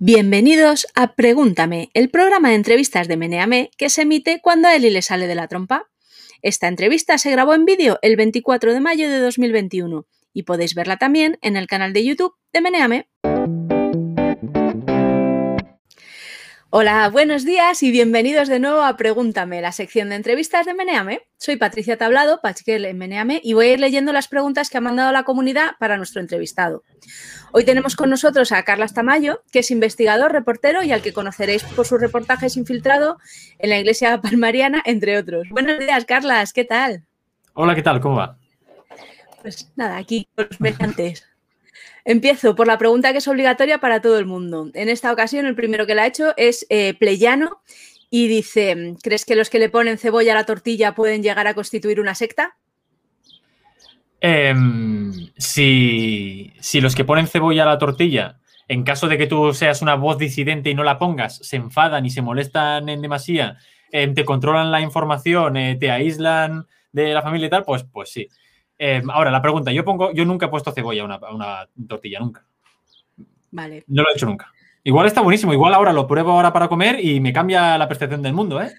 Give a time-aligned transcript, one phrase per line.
[0.00, 4.90] Bienvenidos a Pregúntame, el programa de entrevistas de Meneame que se emite cuando a Eli
[4.90, 5.90] le sale de la trompa.
[6.40, 10.98] Esta entrevista se grabó en vídeo el 24 de mayo de 2021 y podéis verla
[10.98, 13.08] también en el canal de YouTube de Meneame.
[16.70, 21.22] Hola, buenos días y bienvenidos de nuevo a Pregúntame, la sección de entrevistas de Meneame.
[21.38, 24.82] Soy Patricia Tablado, Pachquel en Meneame, y voy a ir leyendo las preguntas que ha
[24.82, 26.84] mandado la comunidad para nuestro entrevistado.
[27.52, 31.64] Hoy tenemos con nosotros a Carlas Tamayo, que es investigador, reportero y al que conoceréis
[31.64, 33.16] por sus reportajes infiltrado
[33.58, 35.48] en la iglesia palmariana, entre otros.
[35.48, 37.06] Buenos días, Carlas, ¿qué tal?
[37.54, 37.98] Hola, ¿qué tal?
[37.98, 38.36] ¿Cómo va?
[39.40, 41.24] Pues nada, aquí con los mediantes.
[42.08, 44.70] Empiezo por la pregunta que es obligatoria para todo el mundo.
[44.72, 47.60] En esta ocasión, el primero que la ha hecho es eh, Pleyano
[48.08, 51.52] y dice: ¿Crees que los que le ponen cebolla a la tortilla pueden llegar a
[51.52, 52.56] constituir una secta?
[54.22, 58.38] Em, si, si los que ponen cebolla a la tortilla,
[58.68, 62.06] en caso de que tú seas una voz disidente y no la pongas, se enfadan
[62.06, 63.58] y se molestan en demasía,
[63.92, 68.10] em, te controlan la información, eh, te aíslan de la familia y tal, pues, pues
[68.10, 68.28] sí.
[68.78, 71.68] Em, ahora, la pregunta, yo pongo, yo nunca he puesto cebolla a una, a una
[71.88, 72.44] tortilla, nunca.
[73.50, 73.84] Vale.
[73.88, 74.52] No lo he hecho nunca.
[74.84, 78.22] Igual está buenísimo, igual ahora lo pruebo ahora para comer y me cambia la percepción
[78.22, 78.72] del mundo, ¿eh?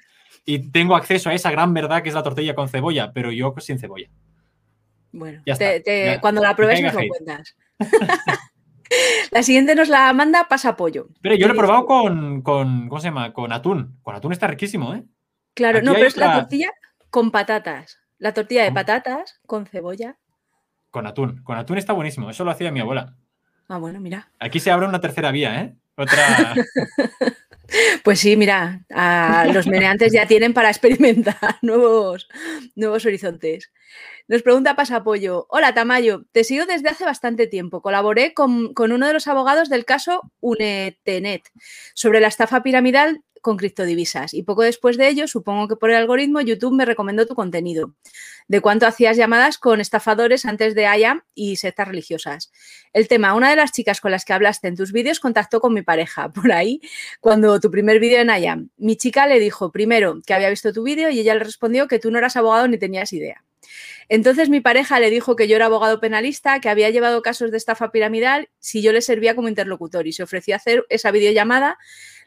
[0.45, 3.53] Y tengo acceso a esa gran verdad que es la tortilla con cebolla, pero yo
[3.59, 4.07] sin cebolla.
[5.11, 6.21] Bueno, Ya te- está, te- ya.
[6.21, 7.55] cuando la pruebes nos lo cuentas.
[9.31, 11.09] la siguiente nos la manda Pasa Pollo.
[11.21, 13.33] Pero yo lo he probado con, con, ¿cómo se llama?
[13.33, 13.99] Con atún.
[14.01, 15.03] Con atún está riquísimo, ¿eh?
[15.53, 16.71] Claro, aquí no, pero es la tortilla
[17.09, 17.99] con patatas.
[18.19, 20.17] La tortilla de patatas con cebolla.
[20.91, 21.41] Con atún.
[21.43, 22.29] Con atún está buenísimo.
[22.29, 23.15] Eso lo hacía mi abuela.
[23.67, 24.31] Ah, bueno, mira.
[24.39, 25.75] Aquí se abre una tercera vía, ¿eh?
[25.95, 26.55] Otra.
[28.03, 32.27] Pues sí, mira, a los meneantes ya tienen para experimentar nuevos,
[32.75, 33.71] nuevos horizontes.
[34.27, 35.47] Nos pregunta Pasapollo.
[35.49, 36.25] Hola, Tamayo.
[36.31, 37.81] Te sigo desde hace bastante tiempo.
[37.81, 41.49] Colaboré con, con uno de los abogados del caso Unetenet
[41.93, 44.33] sobre la estafa piramidal con criptodivisas.
[44.33, 47.93] Y poco después de ello, supongo que por el algoritmo, YouTube me recomendó tu contenido.
[48.47, 52.51] De cuánto hacías llamadas con estafadores antes de IAM y sectas religiosas.
[52.93, 55.73] El tema, una de las chicas con las que hablaste en tus vídeos contactó con
[55.73, 56.81] mi pareja por ahí
[57.19, 58.69] cuando tu primer vídeo en IAM.
[58.77, 61.99] Mi chica le dijo primero que había visto tu vídeo y ella le respondió que
[61.99, 63.43] tú no eras abogado ni tenías idea.
[64.09, 67.57] Entonces mi pareja le dijo que yo era abogado penalista, que había llevado casos de
[67.57, 71.77] estafa piramidal si yo le servía como interlocutor y se ofreció a hacer esa videollamada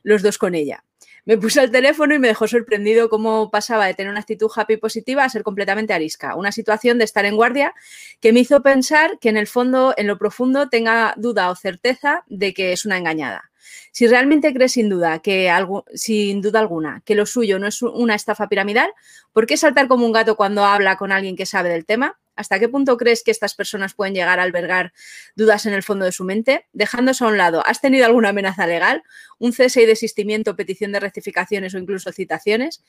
[0.03, 0.85] los dos con ella.
[1.25, 4.77] Me puse al teléfono y me dejó sorprendido cómo pasaba de tener una actitud happy
[4.77, 6.35] positiva a ser completamente arisca.
[6.35, 7.75] Una situación de estar en guardia
[8.21, 12.25] que me hizo pensar que en el fondo, en lo profundo, tenga duda o certeza
[12.27, 13.53] de que es una engañada.
[13.93, 17.81] Si realmente crees sin duda que algo, sin duda alguna, que lo suyo no es
[17.83, 18.91] una estafa piramidal,
[19.33, 22.19] ¿por qué saltar como un gato cuando habla con alguien que sabe del tema?
[22.37, 24.93] ¿Hasta qué punto crees que estas personas pueden llegar a albergar
[25.37, 26.67] dudas en el fondo de su mente?
[26.73, 29.03] Dejando eso a un lado, ¿has tenido alguna amenaza legal?
[29.39, 32.83] ¿Un cese y desistimiento, petición de rectificaciones o incluso citaciones?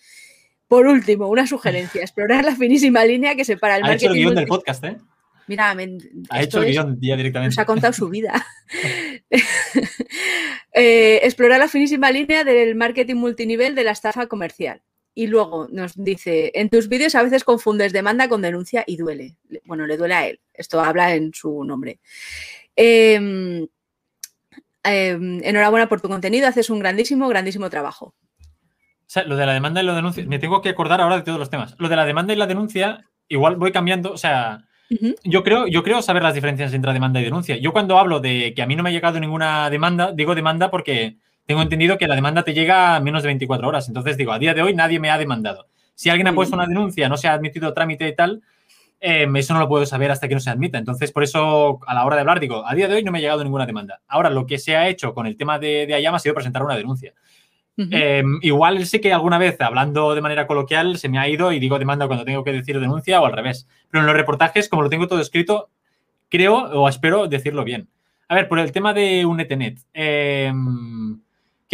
[0.67, 4.21] Por último, una sugerencia, explorar la finísima línea que separa el ha hecho el marketing
[4.23, 4.97] guion del podcast, ¿eh?
[5.45, 5.97] Mira, me-
[6.29, 7.55] Ha hecho el guion ya directamente.
[7.55, 8.45] nos ha contado su vida.
[10.75, 14.81] Eh, explorar la finísima línea del marketing multinivel de la estafa comercial.
[15.15, 19.35] Y luego nos dice, en tus vídeos a veces confundes demanda con denuncia y duele.
[19.49, 20.39] Le- Bueno, le duele a él.
[20.53, 21.99] Esto habla en su nombre.
[22.75, 23.67] Em,
[24.83, 28.15] em, enhorabuena por tu contenido, haces un grandísimo, grandísimo trabajo.
[28.37, 30.25] O sea, lo de la demanda y la denuncia.
[30.25, 31.75] Me tengo que acordar ahora de todos los temas.
[31.77, 34.11] Lo de la demanda y la denuncia, igual voy cambiando.
[34.11, 34.63] O sea,
[35.23, 37.57] yo creo, yo creo saber las diferencias entre demanda y denuncia.
[37.57, 40.71] Yo cuando hablo de que a mí no me ha llegado ninguna demanda, digo demanda
[40.71, 43.87] porque tengo entendido que la demanda te llega a menos de 24 horas.
[43.87, 45.67] Entonces digo, a día de hoy nadie me ha demandado.
[45.95, 48.41] Si alguien ha Muy puesto una denuncia, no se ha admitido trámite y tal,
[48.99, 50.77] eh, eso no lo puedo saber hasta que no se admita.
[50.77, 53.17] Entonces, por eso, a la hora de hablar, digo, a día de hoy no me
[53.17, 54.01] ha llegado ninguna demanda.
[54.07, 56.63] Ahora, lo que se ha hecho con el tema de, de IAM ha sido presentar
[56.63, 57.13] una denuncia.
[57.75, 61.59] Eh, igual sé que alguna vez, hablando de manera coloquial, se me ha ido y
[61.59, 63.67] digo demanda cuando tengo que decir denuncia o al revés.
[63.89, 65.69] Pero en los reportajes, como lo tengo todo escrito,
[66.29, 67.89] creo o espero decirlo bien.
[68.27, 69.79] A ver, por el tema de Unetenet.
[69.93, 70.53] eh,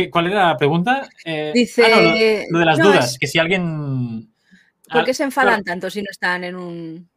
[0.04, 1.08] ¿qué- ¿Cuál era la pregunta?
[1.26, 2.12] Eh, Dice, ah, no, lo,
[2.52, 4.30] lo de las no, dudas, es- que si alguien...
[4.90, 7.10] ¿Por Ah, qué se enfadan tanto si no están en un...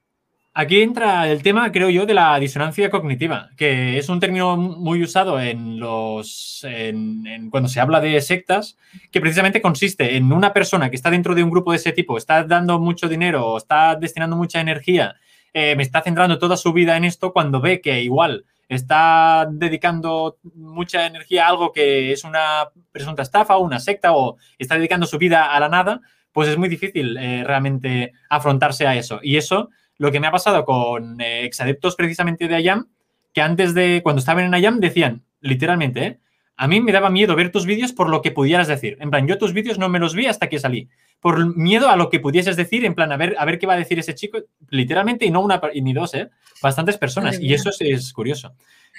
[0.55, 5.03] Aquí entra el tema, creo yo, de la disonancia cognitiva, que es un término muy
[5.03, 8.77] usado en los en- en cuando se habla de sectas,
[9.11, 12.19] que precisamente consiste en una persona que está dentro de un grupo de ese tipo,
[12.19, 15.15] está dando mucho dinero, está destinando mucha energía,
[15.55, 20.39] eh, me está centrando toda su vida en esto, cuando ve que igual está dedicando
[20.55, 25.07] mucha energía a algo que es una presunta estafa o una secta, o está dedicando
[25.07, 26.01] su vida a la nada,
[26.33, 29.21] pues es muy difícil eh, realmente afrontarse a eso.
[29.23, 32.89] Y eso lo que me ha pasado con eh, exadeptos precisamente de IAM,
[33.33, 36.21] que antes de, cuando estaban en IAM, decían, literalmente, ¿eh?
[36.57, 38.97] A mí me daba miedo ver tus vídeos por lo que pudieras decir.
[39.01, 40.89] En plan, yo tus vídeos no me los vi hasta que salí.
[41.21, 43.75] Por miedo a lo que pudieses decir, en plan, a ver, a ver qué va
[43.75, 44.39] a decir ese chico,
[44.69, 46.31] literalmente, y no una ni dos, ¿eh?
[46.63, 47.41] Bastantes personas.
[47.41, 48.55] y eso es, curioso.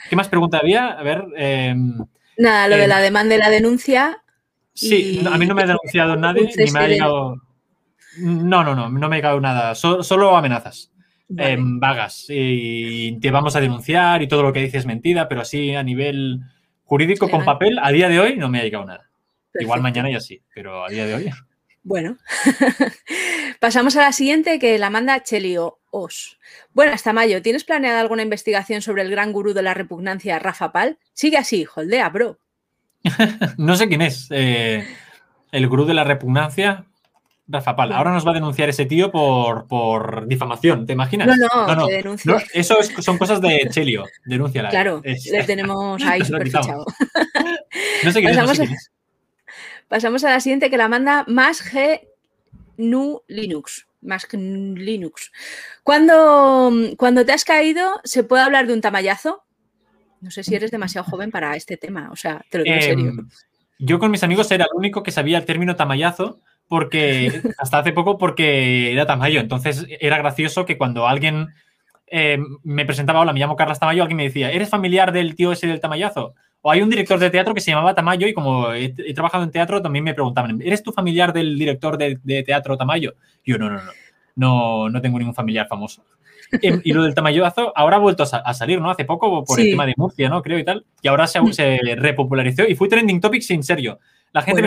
[0.09, 0.87] ¿Qué más pregunta había?
[0.87, 1.23] A ver.
[1.35, 1.97] Em,
[2.37, 4.23] Nada, lo de em, la demanda y la denuncia.
[4.73, 7.35] Sí, a mí no me ha denunciado nadie, ni me ha llegado.
[8.17, 9.75] No, no, no, no me ha llegado nada.
[9.75, 10.91] solo amenazas.
[11.37, 12.25] Em, vagas.
[12.29, 15.83] Y te vamos a denunciar y todo lo que dices es mentira, pero así a
[15.83, 16.41] nivel
[16.93, 19.09] jurídico con papel, a día de hoy no me ha llegado nada.
[19.59, 21.31] Igual mañana ya sí, pero a día de hoy.
[21.81, 22.19] Bueno,
[23.59, 26.37] pasamos a la siguiente que la manda Chelio Os.
[26.71, 27.41] Buenas, Tamayo.
[27.41, 30.99] ¿Tienes planeada alguna investigación sobre el gran gurú de la repugnancia, Rafa Pal?
[31.13, 32.37] Sigue así, holdea, bro.
[33.57, 34.27] no sé quién es.
[34.29, 34.85] Eh,
[35.51, 36.85] el gurú de la repugnancia,
[37.47, 37.91] Rafa Pal.
[37.91, 41.27] Ahora nos va a denunciar ese tío por, difamación, ¿te imaginas?
[41.27, 41.35] No,
[41.67, 41.87] no, no,
[42.25, 44.05] no, Eso son cosas de Chelio.
[44.25, 44.69] Denúnciala.
[44.69, 46.85] Claro, le tenemos ahí super fichado.
[48.03, 48.91] no sé quién es.
[49.87, 52.01] Pasamos a la siguiente que la manda más G
[52.77, 53.87] Nu Linux.
[54.01, 55.31] Más Linux.
[55.83, 59.43] Cuando, cuando te has caído, ¿se puede hablar de un tamallazo?
[60.19, 62.09] No sé si eres demasiado joven para este tema.
[62.11, 63.09] O sea, te lo digo en serio.
[63.09, 63.29] Em,
[63.79, 66.39] yo con mis amigos era el único que sabía el término tamallazo
[66.73, 69.39] porque hasta hace poco porque era Tamayo.
[69.39, 71.49] Entonces era gracioso que cuando alguien
[72.07, 75.51] em, me presentaba, hola, me llamo Carlos Tamayo, alguien me decía, ¿eres familiar del tío
[75.51, 76.33] ese del Tamayazo?
[76.63, 79.51] O hay un director de teatro que se llamaba Tamayo y como he, trabajado en
[79.51, 83.13] teatro también me preguntaban, ¿eres tú familiar del director de, teatro Tamayo?
[83.43, 83.91] Y yo, no, no, no,
[84.35, 86.03] no, no tengo ningún familiar famoso.
[86.61, 88.89] Em, y lo del tamayoazo ahora ha vuelto a, salir, ¿no?
[88.89, 90.41] Hace poco por el tema de Murcia, ¿no?
[90.41, 90.85] Creo y tal.
[91.01, 93.99] Y ahora se, se repopularizó y fue trending topic sin serio.
[94.31, 94.63] La gente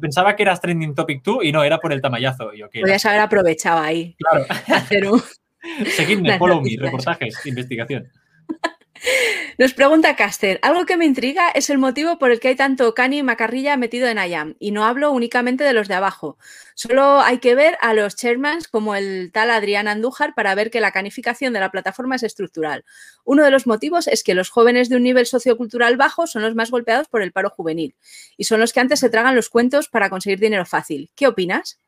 [0.00, 2.54] pensaba, que eras trending topic tú y no, era por el tamayazo.
[2.54, 4.16] Yo, Podrías haber aprovechado ahí.
[4.18, 5.16] Claro.
[5.96, 8.08] Seguidme, follow me, reportajes, investigación.
[9.60, 12.94] Nos pregunta Caster, algo que me intriga es el motivo por el que hay tanto
[12.94, 16.38] Cani y Macarrilla metido en IAM, y no hablo únicamente de los de abajo.
[16.74, 20.80] Solo hay que ver a los chairmans como el tal Adrián Andújar para ver que
[20.80, 22.86] la canificación de la plataforma es estructural.
[23.24, 26.54] Uno de los motivos es que los jóvenes de un nivel sociocultural bajo son los
[26.54, 27.94] más golpeados por el paro juvenil
[28.38, 31.10] y son los que antes se tragan los cuentos para conseguir dinero fácil.
[31.14, 31.78] ¿Qué opinas?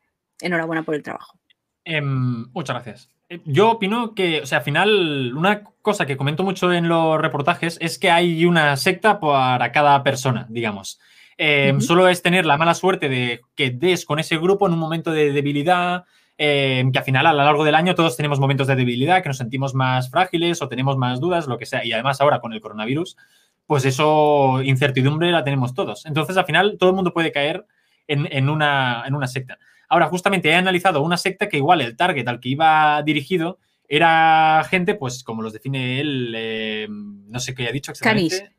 [0.41, 1.39] Enhorabuena por el trabajo.
[1.85, 3.09] Em, muchas gracias.
[3.29, 7.19] Eh, yo opino que, o sea, al final, una cosa que comento mucho en los
[7.19, 10.99] reportajes es que hay una secta para cada persona, digamos.
[11.37, 14.79] Em, solo es tener la mala suerte de que des con ese grupo en un
[14.79, 16.05] momento de debilidad,
[16.37, 19.29] em, que al final a lo largo del año todos tenemos momentos de debilidad, que
[19.29, 21.83] nos sentimos más frágiles o tenemos más dudas, lo que sea.
[21.83, 23.17] Y además ahora con el coronavirus,
[23.65, 26.05] pues eso, incertidumbre la tenemos todos.
[26.05, 27.65] Entonces al final todo el mundo puede caer
[28.07, 29.57] en, una, en una secta.
[29.93, 34.65] Ahora, justamente he analizado una secta que igual el target al que iba dirigido era
[34.67, 38.39] gente, pues como los define él, eh, no sé qué ha dicho exactamente.
[38.39, 38.51] Canis.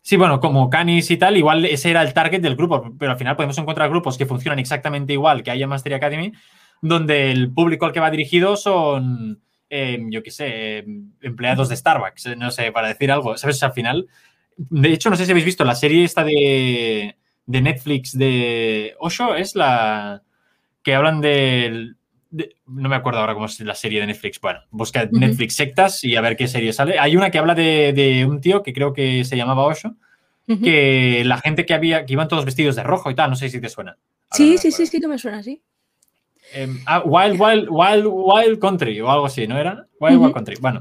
[0.00, 3.18] Sí, bueno, como Canis y tal, igual ese era el target del grupo, pero al
[3.18, 6.32] final podemos encontrar grupos que funcionan exactamente igual que haya Mastery Academy,
[6.80, 11.76] donde el público al que va dirigido son, em, yo qué sé, em, empleados de
[11.76, 13.62] Starbucks, no sé, para decir algo, ¿sabes?
[13.62, 14.08] Al final,
[14.56, 19.34] de hecho, no sé si habéis visto la serie esta de, de Netflix de Osho,
[19.34, 20.22] es la
[20.88, 21.92] que hablan de,
[22.64, 24.40] no me acuerdo ahora cómo es la serie de Netflix.
[24.40, 26.98] Bueno, busca Netflix sectas y a ver qué serie sale.
[26.98, 29.96] Hay una que habla de, un tío que creo que se llamaba Osho,
[30.46, 33.50] que la gente que había, que iban todos vestidos de rojo y tal, no sé
[33.50, 33.98] si te suena.
[34.30, 35.62] sí, sí, sí, sí, que me suena así.
[36.54, 39.88] Em, ah, Wild, Wild, Wild, Wild Country o algo así, ¿no era?
[40.00, 40.56] Wild, Wild Country.
[40.58, 40.80] Bueno,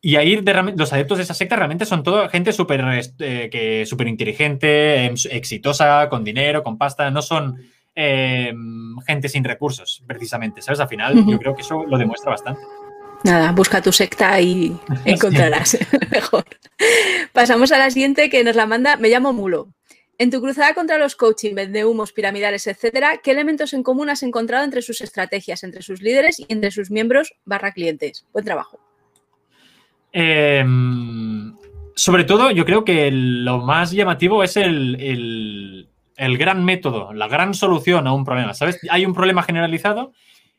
[0.00, 0.34] y ahí
[0.76, 2.84] los adeptos de esa secta realmente son toda gente súper
[3.20, 7.08] eh, super inteligente, em, exitosa, con dinero, con pasta.
[7.12, 7.56] No son
[8.00, 10.78] Em, gente sin recursos, precisamente, ¿sabes?
[10.78, 12.60] Al final yo creo que eso lo demuestra bastante.
[13.24, 15.76] Nada, busca tu secta y encontrarás
[16.12, 16.44] mejor.
[17.32, 19.74] Pasamos a la siguiente que nos la manda, me llamo Mulo.
[20.16, 24.22] En tu cruzada contra los coaching, de humos, piramidales, etcétera, ¿qué elementos en común has
[24.22, 28.26] encontrado entre sus estrategias, entre sus líderes y entre sus miembros barra clientes?
[28.32, 28.78] Buen trabajo.
[30.12, 31.52] Em,
[31.96, 37.54] sobre todo, yo creo que lo más llamativo es el, el gran método, la gran
[37.54, 38.54] solución a un problema.
[38.54, 38.80] ¿Sabes?
[38.90, 40.12] Hay un problema generalizado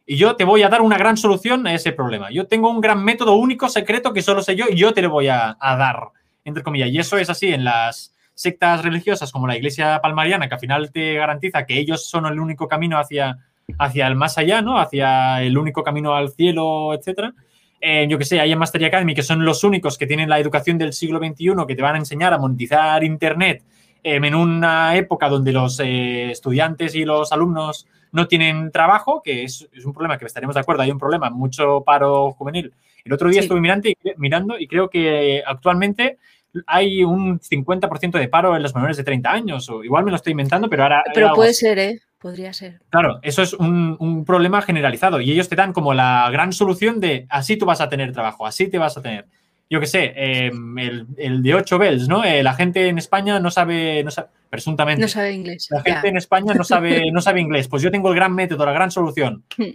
[0.06, 2.32] y yo te voy a dar una gran solución a ese problema.
[2.32, 5.12] Yo tengo un gran método único, secreto, que solo sé yo y yo te lo
[5.12, 6.08] voy a, dar,
[6.46, 6.90] entre comillas.
[6.90, 10.92] Y eso es así en las sectas religiosas como la Iglesia Palmariana, que al final
[10.92, 13.38] te garantiza que ellos son el único camino hacia,
[13.78, 14.80] hacia el más allá, ¿no?
[14.80, 17.34] Hacia el único camino al cielo, etcétera.
[17.80, 20.40] Eh, yo que sé, hay en Mastery Academy que son los únicos que tienen la
[20.40, 23.64] educación del siglo XXI, que te van a enseñar a monetizar Internet
[24.04, 29.68] en una época donde los eh, estudiantes y los alumnos no tienen trabajo, que es,
[29.86, 32.74] un problema que estaremos de acuerdo, hay un problema, mucho paro juvenil.
[33.04, 36.18] El otro día estuve mirando y, mirando y creo que actualmente
[36.66, 40.18] hay un 50% de paro en los menores de 30 años, o igual me lo
[40.18, 41.04] estoy inventando, pero ahora...
[41.14, 42.00] Pero puede ser, ¿eh?
[42.18, 42.82] Podría ser.
[42.90, 47.00] Claro, eso es un, un, problema generalizado y ellos te dan como la gran solución
[47.00, 49.26] de así tú vas a tener trabajo, así te vas a tener.
[49.70, 52.24] Yo qué sé, eh, el, el, de 8 bells, ¿no?
[52.24, 55.02] Eh, la gente en España no sabe, no sabe, presuntamente.
[55.02, 55.68] No sabe inglés.
[55.70, 57.68] La gente en España no sabe, no sabe inglés.
[57.68, 59.44] Pues yo tengo el gran método, la gran solución.
[59.56, 59.74] Hmm.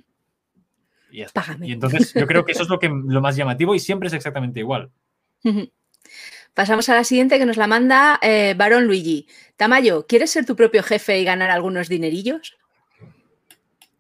[1.12, 1.44] Y, ya está.
[1.62, 4.14] y entonces yo creo que eso es lo, que, lo más llamativo y siempre es
[4.14, 4.90] exactamente igual.
[6.54, 9.28] Pasamos a la siguiente que nos la manda eh, Barón Luigi.
[9.56, 12.56] Tamayo, ¿quieres ser tu propio jefe y ganar algunos dinerillos?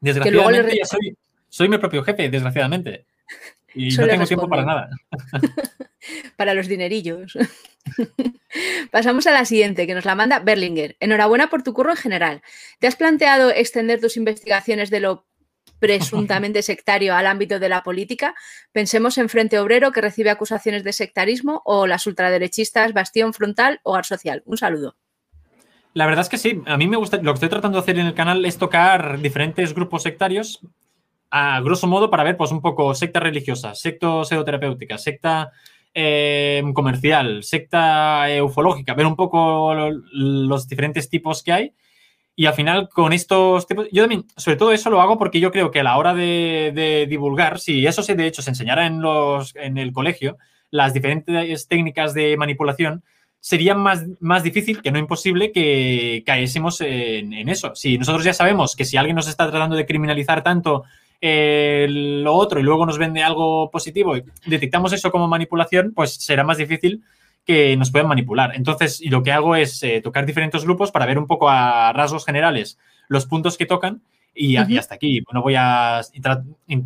[0.00, 0.84] Desgraciadamente, le...
[0.84, 1.16] soy,
[1.48, 3.06] soy, mi propio jefe, desgraciadamente.
[3.74, 4.90] Y Solo no tengo tiempo para nada.
[6.36, 7.36] para los dinerillos.
[8.90, 10.96] Pasamos a la siguiente, que nos la manda Berlinger.
[11.00, 12.42] Enhorabuena por tu curro en general.
[12.78, 15.26] ¿Te has planteado extender tus investigaciones de lo
[15.78, 18.34] presuntamente sectario al ámbito de la política.
[18.72, 23.94] Pensemos en Frente Obrero, que recibe acusaciones de sectarismo, o las ultraderechistas Bastión Frontal o
[23.94, 24.42] Ar Social.
[24.46, 24.96] Un saludo.
[25.92, 26.62] La verdad es que sí.
[26.66, 27.18] A mí me gusta.
[27.18, 30.60] Lo que estoy tratando de hacer en el canal es tocar diferentes grupos sectarios,
[31.36, 35.50] a grosso modo, para ver, pues, un poco secta religiosa, secta pseudoterapéutica, secta
[35.92, 41.74] eh, comercial, secta ufológica, ver un poco los diferentes tipos que hay
[42.36, 45.52] y al final, con estos tipos, yo también, sobre todo eso lo hago porque yo
[45.52, 48.86] creo que a la hora de, de divulgar, si eso se de hecho se enseñara
[48.86, 50.36] en, los, en el colegio,
[50.70, 53.04] las diferentes técnicas de manipulación,
[53.38, 57.74] sería más, más difícil, que no imposible, que caésemos en, en, eso.
[57.76, 60.84] Si nosotros ya sabemos que si alguien nos está tratando de criminalizar tanto
[61.20, 66.14] eh, lo otro y luego nos vende algo positivo y detectamos eso como manipulación, pues
[66.14, 67.02] será más difícil
[67.44, 68.54] que nos pueden manipular.
[68.54, 71.92] Entonces, y lo que hago es eh, tocar diferentes grupos para ver un poco a
[71.92, 72.78] rasgos generales
[73.08, 74.00] los puntos que tocan
[74.34, 74.70] y, uh -huh.
[74.70, 75.22] y hasta aquí.
[75.32, 76.00] No voy a.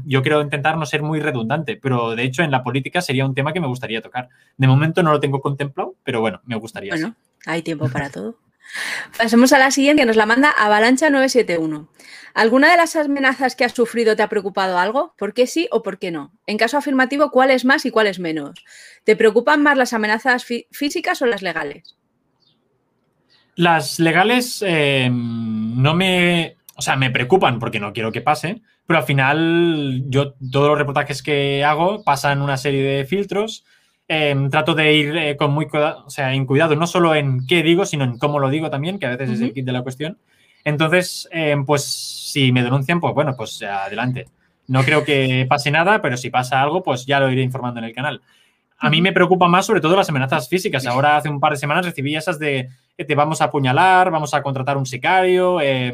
[0.05, 3.35] Yo quiero intentar no ser muy redundante, pero de hecho en la política sería un
[3.35, 4.29] tema que me gustaría tocar.
[4.57, 6.93] De momento no lo tengo contemplado, pero bueno, me gustaría.
[6.93, 7.15] Bueno,
[7.47, 8.37] hay tiempo para todo.
[9.19, 11.89] Pasemos a la siguiente, que nos la manda Avalancha 971.
[12.35, 15.15] ¿Alguna de las amenazas que has sufrido te ha preocupado algo?
[15.19, 16.33] ¿Por qué sí o por qué no?
[16.47, 18.65] En caso afirmativo, ¿cuál es más y cuál es menos?
[19.05, 21.97] ¿Te preocupan más las amenazas fí físicas o las legales?
[23.55, 26.57] Las legales eh, no me.
[26.77, 30.79] O sea, me preocupan porque no quiero que pase, pero al final, yo todos los
[30.79, 33.65] reportajes que hago pasan una serie de filtros.
[34.11, 37.47] Eh, trato de ir eh, con muy cuidado, o sea, en cuidado, no solo en
[37.47, 39.35] qué digo, sino en cómo lo digo también, que a veces uh -huh.
[39.35, 40.19] es el kit de la cuestión.
[40.65, 44.27] Entonces, eh, pues si me denuncian, pues bueno, pues adelante.
[44.67, 47.87] No creo que pase nada, pero si pasa algo, pues ya lo iré informando en
[47.87, 48.21] el canal.
[48.79, 50.87] A mí me preocupa más sobre todo las amenazas físicas.
[50.87, 54.35] Ahora hace un par de semanas recibí esas de que te vamos a apuñalar, vamos
[54.35, 55.61] a contratar un sicario.
[55.61, 55.93] Eh,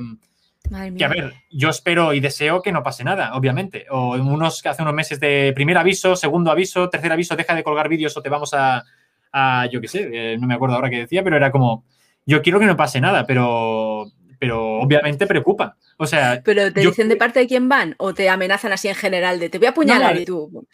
[0.96, 3.86] que a ver, yo espero y deseo que no pase nada, obviamente.
[3.90, 7.62] O en unos hace unos meses de primer aviso, segundo aviso, tercer aviso, deja de
[7.62, 8.82] colgar vídeos o te vamos a,
[9.32, 11.84] a yo qué sé, eh, no me acuerdo ahora qué decía, pero era como,
[12.24, 14.06] yo quiero que no pase nada, pero,
[14.44, 15.74] pero obviamente preocupa.
[15.96, 18.88] O sea, pero te yo, dicen de parte de quién van o te amenazan así
[18.88, 20.66] en general de te voy a apuñalar no, y tú.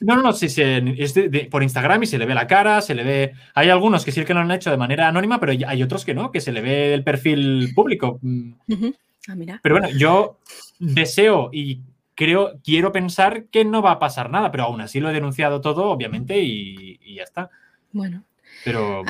[0.00, 0.60] No, no, no, sí, sí
[0.98, 3.32] es de, de, por Instagram y se le ve la cara, se le ve.
[3.54, 6.14] Hay algunos que sí que lo han hecho de manera anónima, pero hay otros que
[6.14, 8.18] no, que se le ve el perfil público.
[8.24, 8.96] Uh -huh.
[9.28, 9.60] Ah, mira.
[9.62, 10.40] Pero bueno, yo
[10.80, 11.82] deseo y
[12.16, 15.60] creo, quiero pensar que no va a pasar nada, pero aún así lo he denunciado
[15.60, 17.50] todo, obviamente, y, y ya está.
[17.92, 18.24] Bueno.
[18.66, 19.04] Pero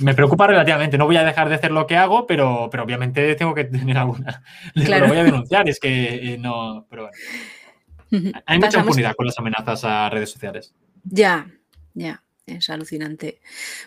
[0.00, 0.98] me preocupa relativamente.
[0.98, 3.96] No voy a dejar de hacer lo que hago, pero, pero obviamente tengo que tener
[3.96, 4.42] alguna.
[4.74, 5.04] Claro.
[5.04, 6.84] Lo voy a denunciar, es que eh, no.
[6.90, 7.08] Pero
[8.10, 8.32] bueno.
[8.44, 8.88] Hay mucha Pasamos...
[8.88, 10.74] impunidad con las amenazas a redes sociales.
[11.04, 11.46] Ya,
[11.94, 12.24] ya.
[12.44, 13.40] Es alucinante.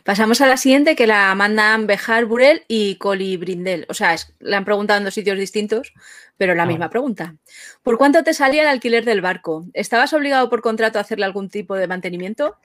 [0.05, 3.85] Pasamos a la siguiente que la mandan Bejar Burel y Coli Brindel.
[3.89, 5.91] O sea, es, la han preguntado en dos sitios distintos,
[6.37, 6.67] pero la ah.
[6.67, 7.35] misma pregunta.
[7.83, 9.65] ¿Por cuánto te salía el alquiler del barco?
[9.73, 12.55] ¿Estabas obligado por contrato a hacerle algún tipo de mantenimiento?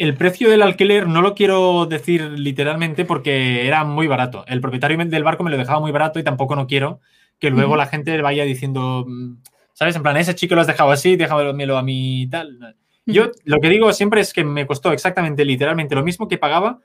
[0.00, 4.46] El precio del alquiler no lo quiero decir literalmente porque era muy barato.
[4.46, 7.00] El propietario del barco me lo dejaba muy barato y tampoco no quiero
[7.38, 7.80] que luego uh -huh.
[7.80, 9.42] la gente vaya diciendo, mm,
[9.74, 9.94] ¿sabes?
[9.96, 12.76] En plan, ese chico lo has dejado así, déjamelo a mí y tal.
[13.04, 16.78] Yo lo que digo siempre es que me costó exactamente, literalmente lo mismo que pagaba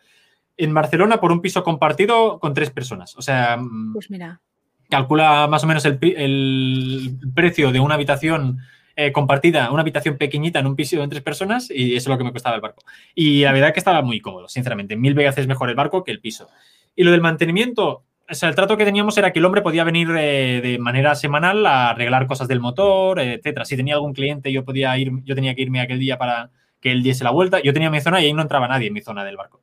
[0.58, 3.16] en Barcelona por un piso compartido con tres personas.
[3.16, 4.42] O sea, mm, pues mira.
[4.90, 8.60] calcula más o menos el, el precio de una habitación
[8.96, 12.18] eh, compartida, una habitación pequeñita en un piso de tres personas y eso es lo
[12.18, 12.84] que me costaba el barco.
[13.14, 14.96] Y la verdad es que estaba muy cómodo, sinceramente.
[14.96, 16.50] Mil veces mejor el barco que el piso.
[16.96, 19.84] Y lo del mantenimiento, o sea, el trato que teníamos era que el hombre podía
[19.84, 23.66] venir de, de manera semanal a arreglar cosas del motor, etcétera.
[23.66, 26.50] Si tenía algún cliente, yo podía ir, yo tenía que irme aquel día para
[26.80, 27.62] que él diese la vuelta.
[27.62, 29.62] Yo tenía mi zona y ahí no entraba nadie en mi zona del barco.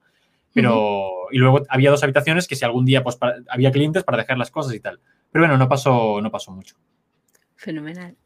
[0.53, 1.29] Pero, uh -huh.
[1.33, 4.37] y luego había dos habitaciones que si algún día pues, para, había clientes para dejar
[4.37, 5.01] las cosas y tal.
[5.31, 6.77] Pero bueno, no pasó, no pasó mucho.
[7.57, 8.17] Fenomenal.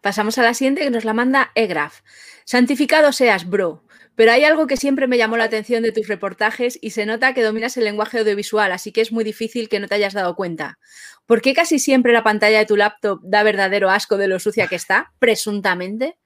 [0.00, 2.00] Pasamos a la siguiente que nos la manda Egraf.
[2.44, 3.84] Santificado seas, bro.
[4.14, 7.34] Pero hay algo que siempre me llamó la atención de tus reportajes y se nota
[7.34, 10.34] que dominas el lenguaje audiovisual, así que es muy difícil que no te hayas dado
[10.34, 10.78] cuenta.
[11.24, 14.66] ¿Por qué casi siempre la pantalla de tu laptop da verdadero asco de lo sucia
[14.66, 16.16] que está, presuntamente?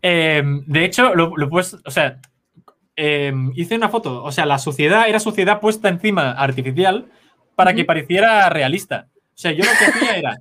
[0.00, 2.18] Eh, de hecho, lo, lo pues, o sea,
[2.96, 7.10] eh, hice una foto, o sea, la suciedad era suciedad puesta encima artificial
[7.54, 9.08] para que pareciera realista.
[9.14, 10.38] O sea, yo lo que hacía era,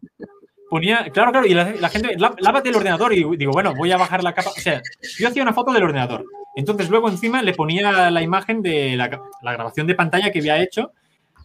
[0.69, 4.23] ponía, claro, claro, y la, gente, lávate el ordenador y digo, bueno, voy a bajar
[4.23, 4.49] la capa.
[4.49, 4.81] O sea,
[5.17, 6.25] yo hacía una foto del ordenador
[6.57, 9.09] entonces luego encima le ponía la imagen de la,
[9.43, 10.91] grabación de pantalla que había hecho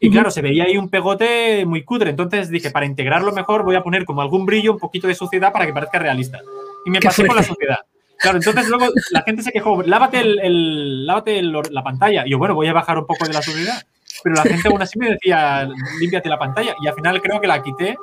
[0.00, 2.08] y claro, se veía ahí un pegote muy cutre.
[2.08, 5.52] Entonces dije, para integrarlo mejor voy a poner como algún brillo, un poquito de suciedad
[5.52, 6.40] para que parezca realista.
[6.86, 7.80] Y me pasé con la suciedad.
[8.18, 12.26] Claro, entonces luego la gente se quejó, lávate, el, lávate la pantalla.
[12.26, 13.82] Y yo, bueno, voy a bajar un poco de la suciedad.
[14.24, 15.68] Pero la gente aún así me decía,
[16.00, 16.74] límpiate la pantalla.
[16.82, 17.96] Y al final creo que la quité.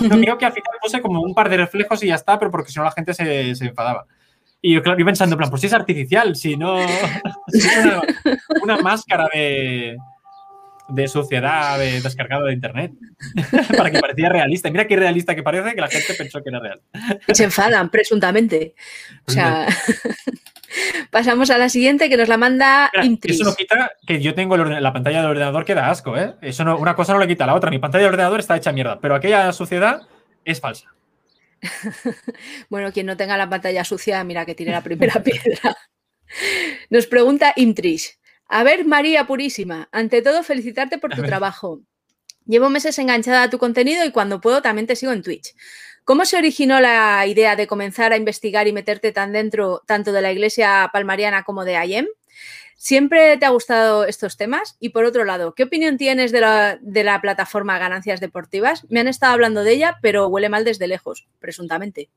[0.00, 2.50] No, creo que al final puse como un par de reflejos y ya está, pero
[2.50, 4.06] porque si no la gente se, se enfadaba.
[4.60, 6.76] Y yo, claro, yo pensando, en plan, pues si es artificial, si no.
[8.62, 9.96] una, máscara de,
[10.88, 12.92] de suciedad de, descargado de internet
[13.76, 14.70] para que pareciera realista.
[14.70, 16.80] mira qué realista que parece que la gente pensó que era real.
[17.32, 18.74] Se enfadan, presuntamente.
[19.26, 19.68] O sea.
[21.10, 22.90] Pasamos a la siguiente que nos la manda
[23.22, 26.34] Eso no quita que yo tengo la pantalla del ordenador que da asco, ¿eh?
[26.42, 27.70] Eso no, una cosa no le quita a la otra.
[27.70, 30.02] Mi pantalla del ordenador está hecha mierda, pero aquella suciedad
[30.44, 30.94] es falsa.
[32.70, 35.76] bueno, quien no tenga la pantalla sucia, mira que tiene la primera piedra.
[36.90, 38.18] Nos pregunta Imtrish.
[38.48, 41.80] A ver, María Purísima, ante todo felicitarte por tu trabajo.
[42.44, 45.52] Llevo meses enganchada a tu contenido y cuando puedo también te sigo en Twitch.
[46.06, 50.22] ¿Cómo se originó la idea de comenzar a investigar y meterte tan dentro tanto de
[50.22, 52.06] la iglesia palmariana como de Ayem?
[52.76, 54.76] ¿Siempre te ha gustado estos temas?
[54.78, 58.86] Y por otro lado, ¿qué opinión tienes de la, plataforma Ganancias Deportivas?
[58.88, 62.08] Me han estado hablando de ella, pero huele mal desde lejos, presuntamente.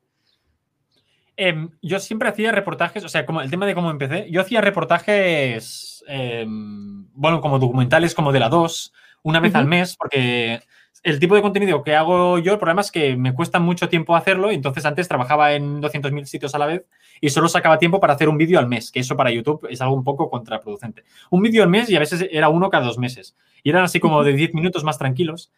[1.36, 4.60] Em, yo siempre hacía reportajes, o sea, como el tema de cómo empecé, yo hacía
[4.60, 8.92] reportajes, em, bueno, como documentales como de la 2,
[9.24, 10.60] una vez al mes, porque
[11.02, 14.14] el tipo de contenido que hago yo, el problema es que me cuesta mucho tiempo
[14.14, 16.84] hacerlo, entonces antes trabajaba en 200.000 sitios a la vez
[17.20, 19.80] y solo sacaba tiempo para hacer un vídeo al mes, que eso para YouTube es
[19.80, 21.04] algo un poco contraproducente.
[21.30, 23.36] Un vídeo al mes y a veces era uno cada dos meses.
[23.62, 25.52] Y eran así como de 10 minutos más tranquilos.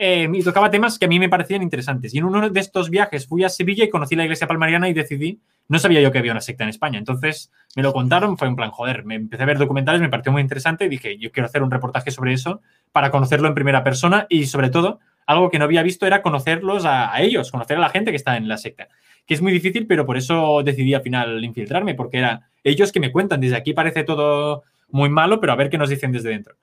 [0.00, 2.14] Eh, y tocaba temas que a mí me parecían interesantes.
[2.14, 4.94] Y en uno de estos viajes fui a Sevilla y conocí la iglesia palmariana y
[4.94, 6.98] decidí, no sabía yo que había una secta en España.
[6.98, 10.32] Entonces me lo contaron, fue en plan, joder, me empecé a ver documentales, me pareció
[10.32, 13.84] muy interesante y dije, yo quiero hacer un reportaje sobre eso para conocerlo en primera
[13.84, 17.80] persona y sobre todo algo que no había visto era conocerlos a, ellos, conocer a
[17.80, 18.88] la gente que está en la secta,
[19.26, 23.00] que es muy difícil, pero por eso decidí al final infiltrarme, porque era ellos que
[23.00, 26.30] me cuentan, desde aquí parece todo muy malo, pero a ver qué nos dicen desde
[26.30, 26.56] dentro.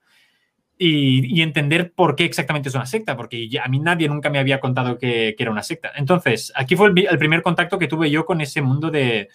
[0.78, 4.60] Y, entender por qué exactamente es una secta, porque a mí nadie nunca me había
[4.60, 5.92] contado que, era una secta.
[5.96, 9.30] Entonces, aquí fue el, primer contacto que tuve yo con ese mundo de,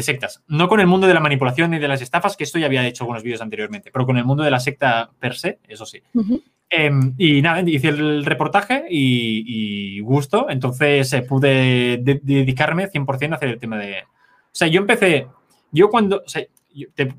[0.00, 0.44] sectas.
[0.46, 2.86] No con el mundo de la manipulación y de las estafas, que esto ya había
[2.86, 6.02] hecho algunos vídeos anteriormente, pero con el mundo de la secta per se, eso sí.
[6.72, 13.48] Em, y nada, hice el reportaje y, gusto, entonces eh, pude dedicarme 100% a hacer
[13.48, 14.02] el tema de...
[14.02, 15.26] O sea, yo empecé,
[15.72, 16.44] yo cuando, o sea,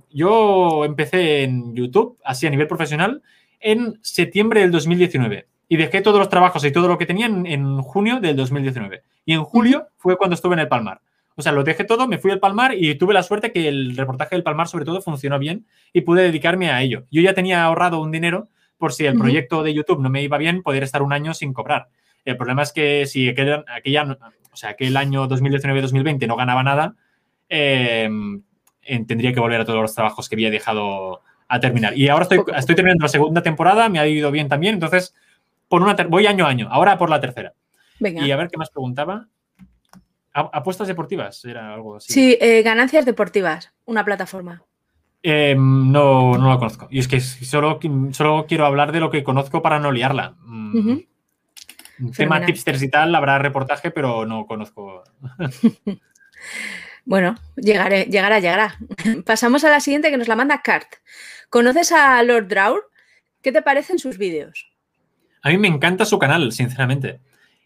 [0.09, 3.21] yo, empecé en YouTube, así a nivel profesional,
[3.62, 7.82] en septiembre del 2019 y dejé todos los trabajos y todo lo que tenía en,
[7.82, 9.04] junio del 2019.
[9.26, 11.00] Y en julio fue cuando estuve en el Palmar.
[11.36, 13.95] O sea, lo dejé todo, me fui al Palmar y tuve la suerte que el
[13.95, 17.06] reportaje del Palmar sobre todo funcionó bien y pude dedicarme a ello.
[17.10, 20.38] Yo ya tenía ahorrado un dinero por si el proyecto de YouTube no me iba
[20.38, 21.88] bien, poder estar un año sin cobrar.
[22.26, 24.17] El problema es que si aquel, aquella,
[24.52, 26.95] o sea, aquel año 2019-2020 no ganaba nada,
[27.47, 28.43] em,
[29.08, 31.97] tendría que volver a todos los trabajos que había dejado a terminar.
[31.97, 35.13] Y ahora estoy, estoy terminando la segunda temporada, me ha ido bien también, entonces
[35.67, 37.53] por una voy año a año, ahora por la tercera.
[37.99, 39.27] Y a ver qué más preguntaba.
[40.33, 41.43] ¿Apuestas deportivas?
[41.43, 42.13] Era algo así.
[42.13, 44.63] Sí, eh, ganancias deportivas, una plataforma.
[45.21, 46.87] Em, no, no la conozco.
[46.89, 47.79] Y es que solo,
[48.11, 50.35] solo quiero hablar de lo que conozco para no liarla.
[50.41, 50.99] Mm,
[52.15, 55.03] tema tipsters y tal, habrá reportaje, pero no conozco.
[57.05, 58.77] bueno, llegaré, llegará, llegará.
[59.25, 60.87] Pasamos a la siguiente que nos la manda Cart.
[61.51, 62.89] ¿Conoces a Lord Draur?
[63.41, 64.71] ¿Qué te parecen sus vídeos?
[65.41, 67.19] A mí me encanta su canal, sinceramente.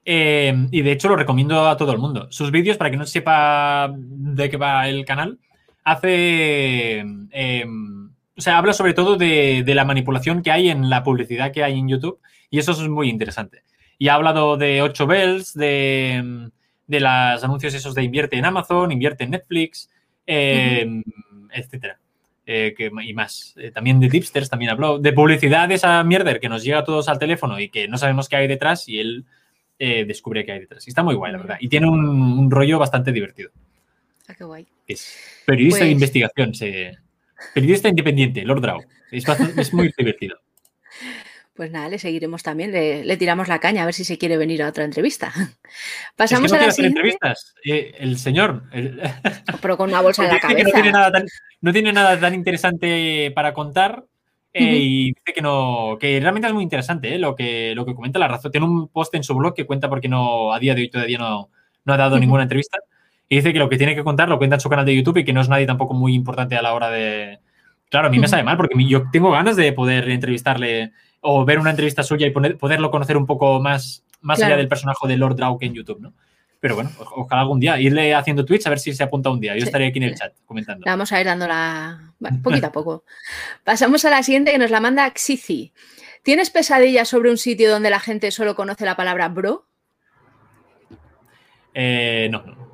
[0.03, 2.27] Em, y de hecho lo recomiendo a todo el mundo.
[2.31, 5.37] Sus vídeos, para que no sepa de qué va el canal,
[5.83, 6.97] hace,
[7.29, 11.63] em, o sea, habla sobre todo de, la manipulación que hay en la publicidad que
[11.63, 12.19] hay en YouTube
[12.49, 13.61] y eso es muy interesante.
[13.99, 16.49] Y ha hablado de 8 bells, de,
[16.87, 19.91] de los anuncios esos de invierte en Amazon, invierte en Netflix,
[20.25, 21.03] eh,
[21.53, 21.99] etcétera.
[22.47, 23.55] Eh, y más.
[23.57, 26.83] Eh, también de tipsters, también habló de publicidad de esa mierda que nos llega a
[26.83, 29.25] todos al teléfono y que no sabemos qué hay detrás y él
[29.79, 30.85] eh, descubre qué hay detrás.
[30.87, 31.57] Y está muy guay, la verdad.
[31.59, 33.49] Y tiene un, rollo bastante divertido.
[34.27, 34.67] Ah, qué guay.
[34.87, 36.97] Es periodista de Pues- investigación, se,
[37.53, 38.81] periodista independiente, Lord Draw.
[39.11, 40.37] Es, bastante- es muy divertido.
[41.55, 44.35] Pues nada, le seguiremos también, le, le tiramos la caña a ver si se quiere
[44.35, 45.31] venir a otra entrevista.
[45.35, 47.53] Es que Pasamos no a la siguiente, entrevistas.
[47.63, 49.01] Eh, el señor el-
[49.61, 50.67] pero con una bolsa en la dice que cabeza.
[50.69, 51.25] no tiene, nada tan,
[51.61, 54.03] no tiene nada tan interesante para contar
[54.53, 57.93] eh, y dice que no, que realmente es muy interesante eh, lo, que, lo que
[57.95, 58.51] comenta la razón.
[58.51, 61.17] Tiene un post en su blog que cuenta porque no, a día de hoy todavía
[61.17, 61.49] no,
[61.85, 62.79] no ha dado ninguna entrevista.
[63.29, 65.17] Y dice que lo que tiene que contar lo cuenta en su canal de YouTube
[65.17, 67.39] y que no es nadie tampoco muy importante a la hora de.
[67.89, 68.31] Claro, a mí me Ujú.
[68.31, 70.91] sabe mal porque yo tengo ganas de poder entrevistarle
[71.27, 74.53] o ver una entrevista suya y poner- poderlo conocer un poco más, más Claro.
[74.53, 76.13] allá del personaje de Lord Drauk en YouTube, ¿no?
[76.59, 79.53] Pero bueno, ojalá algún día irle haciendo tweets a ver si se apunta un día.
[79.53, 79.65] Yo Sí.
[79.67, 80.83] estaré aquí en el chat comentando.
[80.85, 82.13] La vamos a ir dando la...
[82.19, 83.03] bueno, poquito a poco.
[83.63, 85.73] Pasamos a la siguiente que nos la manda Xizi.
[86.23, 89.67] ¿Tienes pesadillas sobre un sitio donde la gente solo conoce la palabra bro?
[91.73, 92.65] Eh, no, no.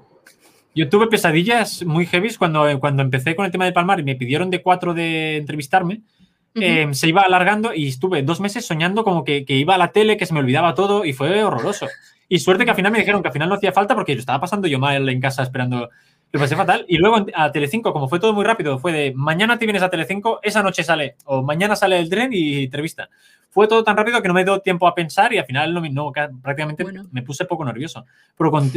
[0.74, 4.16] Yo tuve pesadillas muy heavies cuando, cuando empecé con el tema de Palmar y me
[4.16, 6.02] pidieron de cuatro de entrevistarme.
[6.56, 9.92] Eh, se iba alargando y estuve dos meses soñando como que, que iba a la
[9.92, 11.88] tele, que se me olvidaba todo y fue horroroso.
[12.28, 14.20] Y suerte que al final me dijeron que al final no hacía falta porque lo
[14.20, 15.90] estaba pasando yo mal en casa esperando.
[16.34, 16.86] Lo pasé fatal.
[16.88, 19.89] Y luego a Telecinco, como fue todo muy rápido, fue de mañana te vienes a
[19.89, 23.10] Telecinco, esa noche sale, o mañana sale el tren y entrevista.
[23.50, 25.82] Fue todo tan rápido que no me dio tiempo a pensar y al final no,
[25.82, 27.04] me- no, ca- prácticamente Bueno.
[27.12, 28.06] me puse poco nervioso.
[28.38, 28.72] Pero con,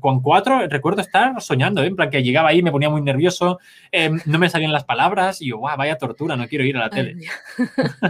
[0.00, 1.86] con cuatro recuerdo estar soñando, ¿eh?
[1.86, 3.60] en plan que llegaba ahí, me ponía muy nervioso,
[3.92, 6.80] eh, no me salían las palabras y yo, guau, vaya tortura, no quiero ir a
[6.80, 7.26] la Ay, tele.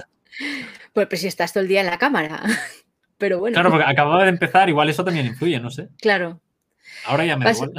[0.94, 2.42] pues, pues si estás todo el día en la cámara.
[3.18, 5.88] Pero bueno, Claro, porque acababa de empezar, igual eso también influye, no sé.
[6.00, 6.40] claro.
[7.04, 7.72] Ahora ya me da igual.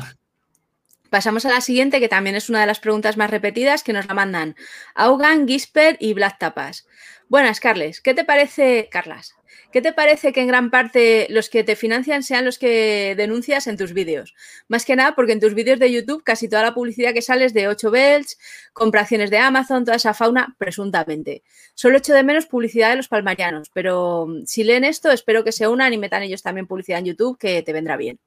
[1.10, 4.08] Pasamos a la siguiente, que también es una de las preguntas más repetidas, que nos
[4.08, 4.56] la mandan
[4.93, 6.86] Augan, Gisper y Black Tapas.
[7.28, 8.00] Buenas, Carles.
[8.02, 9.36] ¿Qué te parece, Carlas?
[9.72, 13.67] ¿Qué te parece que en gran parte los que te financian sean los que denuncias
[13.67, 14.34] en tus vídeos?
[14.67, 17.45] Más que nada porque en tus vídeos de YouTube casi toda la publicidad que sale
[17.45, 18.39] es de 8 belts,
[18.74, 21.43] compra acciones de Amazon, toda esa fauna, presuntamente.
[21.76, 25.52] Solo echo de menos publicidad de los palmarianos, pero mm, si leen esto, espero que
[25.52, 28.19] se unan y metan ellos también publicidad en YouTube, que te vendrá bien.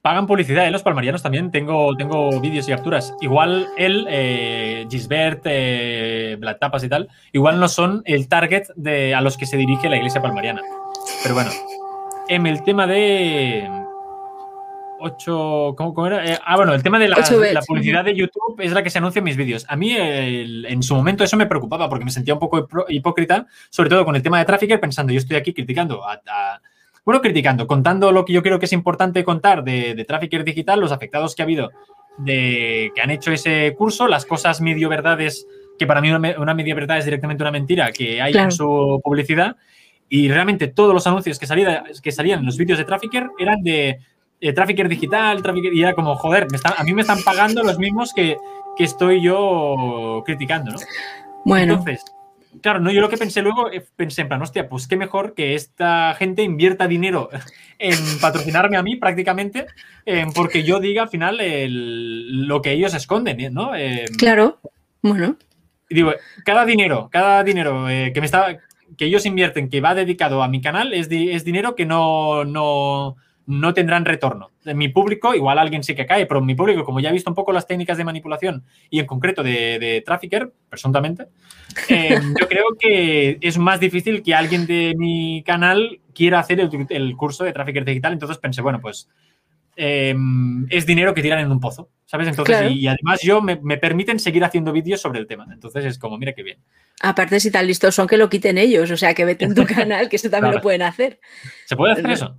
[0.00, 0.70] Pagan publicidad, ¿eh?
[0.70, 1.50] Los palmarianos también.
[1.50, 3.14] Tengo, tengo vídeos y capturas.
[3.20, 9.14] Igual él, eh, Gisbert, eh, Black Tapas y tal, igual no son el target de,
[9.14, 10.62] a los que se dirige la iglesia palmariana.
[11.22, 11.50] Pero bueno,
[12.28, 13.68] em, el tema de...
[15.00, 16.24] 8, ¿cómo, cómo era?
[16.24, 17.16] Eh, ah, bueno, el tema de la,
[17.66, 19.64] publicidad de YouTube es la que se anuncia en mis vídeos.
[19.68, 23.46] A mí el- en su momento eso me preocupaba porque me sentía un poco hipócrita,
[23.70, 26.60] sobre todo con el tema de Trafficker, pensando, yo estoy aquí criticando a, a-
[27.08, 30.78] bueno, criticando, contando lo que yo creo que es importante contar de, de Trafficker Digital,
[30.78, 31.70] los afectados que ha habido
[32.18, 35.46] de que han hecho ese curso, las cosas medio verdades,
[35.78, 38.48] que para mí una, me- una media verdad es directamente una mentira que hay Claro.
[38.48, 39.56] en su publicidad.
[40.10, 43.62] Y realmente todos los anuncios que, salía- que salían en los vídeos de Trafficker eran
[43.62, 44.00] de
[44.42, 47.62] eh, Trafficker Digital, Trafficker, y era como, joder, me están- a mí me están pagando
[47.62, 48.36] los mismos que,
[48.76, 50.78] que estoy yo criticando, ¿no?
[51.46, 52.04] Bueno, Entonces,
[52.62, 55.34] claro, no, yo lo que pensé luego, eh, pensé en plan, hostia, pues qué mejor
[55.34, 57.28] que esta gente invierta dinero
[57.78, 59.66] en patrocinarme a mí prácticamente,
[60.06, 63.50] eh, porque yo diga al final el- lo que ellos esconden, ¿eh?
[63.50, 63.74] ¿no?
[63.74, 64.58] Eh, claro.
[65.02, 65.36] Bueno,
[65.88, 66.12] y digo,
[66.44, 68.58] cada dinero, cada dinero eh, que me está,
[68.96, 72.44] que ellos invierten, que va dedicado a mi canal, es, di- es dinero que no,
[72.44, 73.16] no,
[73.50, 74.50] no tendrán retorno.
[74.62, 77.30] De mi público, igual alguien sí que cae, pero mi público, como ya ha visto
[77.30, 81.28] un poco las técnicas de manipulación y en concreto de, de Trafficker, presuntamente,
[81.88, 86.70] eh, yo creo que es más difícil que alguien de mi canal quiera hacer el,
[86.90, 88.12] el curso de Trafficker Digital.
[88.12, 89.08] Entonces pensé, bueno, pues
[89.76, 90.14] eh,
[90.70, 92.26] es dinero que tiran en un pozo, ¿sabes?
[92.28, 92.70] Entonces, Claro.
[92.70, 95.46] y, y además yo me, me permiten seguir haciendo vídeos sobre el tema.
[95.52, 96.58] Entonces es como, mira qué bien.
[97.00, 99.64] aparte si tan listos son que lo quiten ellos, o sea, que vete en tu
[99.66, 100.58] canal, que eso también Claro.
[100.58, 101.20] lo pueden hacer.
[101.64, 102.36] ¿Se puede hacer eso?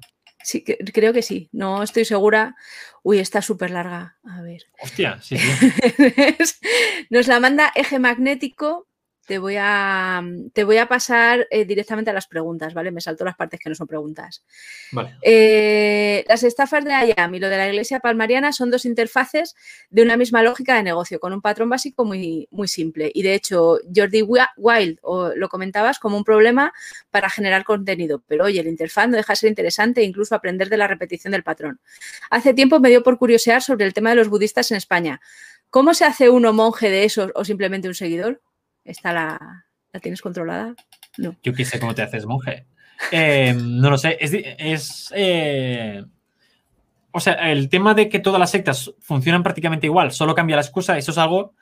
[0.50, 1.48] Sí, que- creo que sí.
[1.52, 2.56] No estoy segura.
[3.04, 4.18] Uy, está súper larga.
[4.24, 4.64] A ver.
[4.82, 5.48] Hostia, sí, sí.
[7.12, 8.88] Nos la manda Eje Magnético.
[9.30, 12.90] Te voy a, te voy a pasar eh, directamente a las preguntas, ¿vale?
[12.90, 14.44] Me salto las partes que no son preguntas.
[14.92, 15.18] Vale.
[15.22, 19.56] Eh, las estafas de IAM y lo de la iglesia palmariana son dos interfaces
[19.92, 23.12] de una misma lógica de negocio, con un patrón básico muy, muy simple.
[23.14, 26.74] Y de hecho, Jordi Wi- Wild o, lo comentabas como un problema
[27.12, 28.24] para generar contenido.
[28.28, 31.34] Pero oye, la interfaz no deja de ser interesante e incluso aprender de la repetición
[31.34, 31.80] del patrón.
[32.32, 35.22] Hace tiempo me dio por curiosear sobre el tema de los budistas en España.
[35.70, 38.42] ¿Cómo se hace uno monje de esos o simplemente un seguidor?
[38.84, 40.76] ¿Esta la, la tienes controlada?
[41.18, 41.36] No.
[41.44, 42.66] Yo qué sé cómo te haces monje.
[43.12, 44.18] Eh, no lo sé.
[44.20, 44.34] Es.
[44.34, 46.04] es, eh,
[47.12, 50.62] o sea, el tema de que todas las sectas funcionan prácticamente igual, solo cambia la
[50.62, 51.56] excusa, eso es algo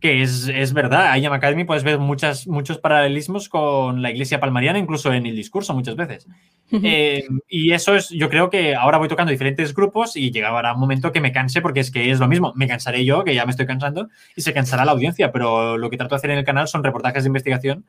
[0.00, 1.10] que es, es verdad.
[1.10, 5.34] Ahí en Academy puedes ver muchas, muchos paralelismos con la iglesia palmariana, incluso en el
[5.34, 6.26] discurso muchas veces.
[6.70, 10.80] Eh, y eso es, yo creo que ahora voy tocando diferentes grupos y llegará un
[10.80, 12.52] momento que me canse porque es que es lo mismo.
[12.54, 15.90] Me cansaré yo, que ya me estoy cansando, y se cansará la audiencia, pero lo
[15.90, 17.84] que trato de hacer en el canal son reportajes de investigación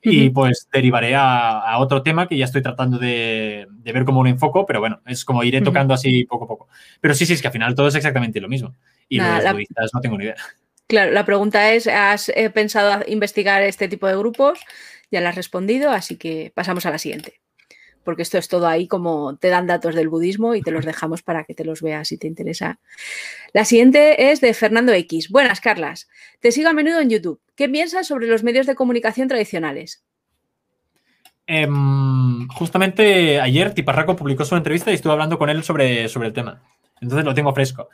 [0.00, 4.64] y pues derivaré a, otro tema que ya estoy tratando de, ver cómo lo enfoco,
[4.64, 6.68] pero bueno, es como iré tocando así poco a poco.
[7.00, 8.74] Pero sí, sí, es que al final todo es exactamente lo mismo.
[9.08, 10.36] Y los budistas no tengo ni idea.
[10.88, 14.58] Claro, la pregunta es, ¿has eh, pensado investigar este tipo de grupos?
[15.10, 17.40] Ya la has respondido, así que pasamos a la siguiente.
[18.04, 21.22] Porque esto es todo ahí como te dan datos del budismo y te los dejamos
[21.22, 22.80] para que te los veas si te interesa.
[23.52, 25.28] La siguiente es de Fernando X.
[25.28, 26.08] Buenas, Carlas.
[26.40, 27.38] Te sigo a menudo en YouTube.
[27.54, 30.02] ¿Qué piensas sobre los medios de comunicación tradicionales?
[31.46, 36.32] Em, justamente ayer Tiparraco publicó su entrevista y estuve hablando con él sobre, sobre el
[36.32, 36.62] tema.
[37.00, 37.90] Entonces lo tengo fresco.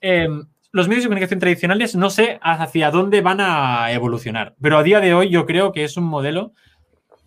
[0.00, 0.46] Em,
[0.78, 5.00] los medios de comunicación tradicionales no sé hacia dónde van a evolucionar, pero a día
[5.00, 6.52] de hoy yo creo que es un modelo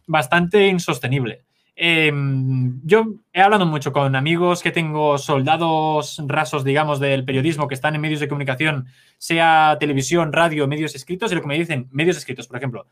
[0.07, 1.43] bastante insostenible.
[1.75, 7.75] Em, yo he hablado mucho con amigos que tengo, soldados rasos, digamos, del periodismo que
[7.75, 8.87] están en medios de comunicación,
[9.17, 12.87] sea televisión, radio, medios escritos, y lo que me dicen, medios escritos, por ejemplo,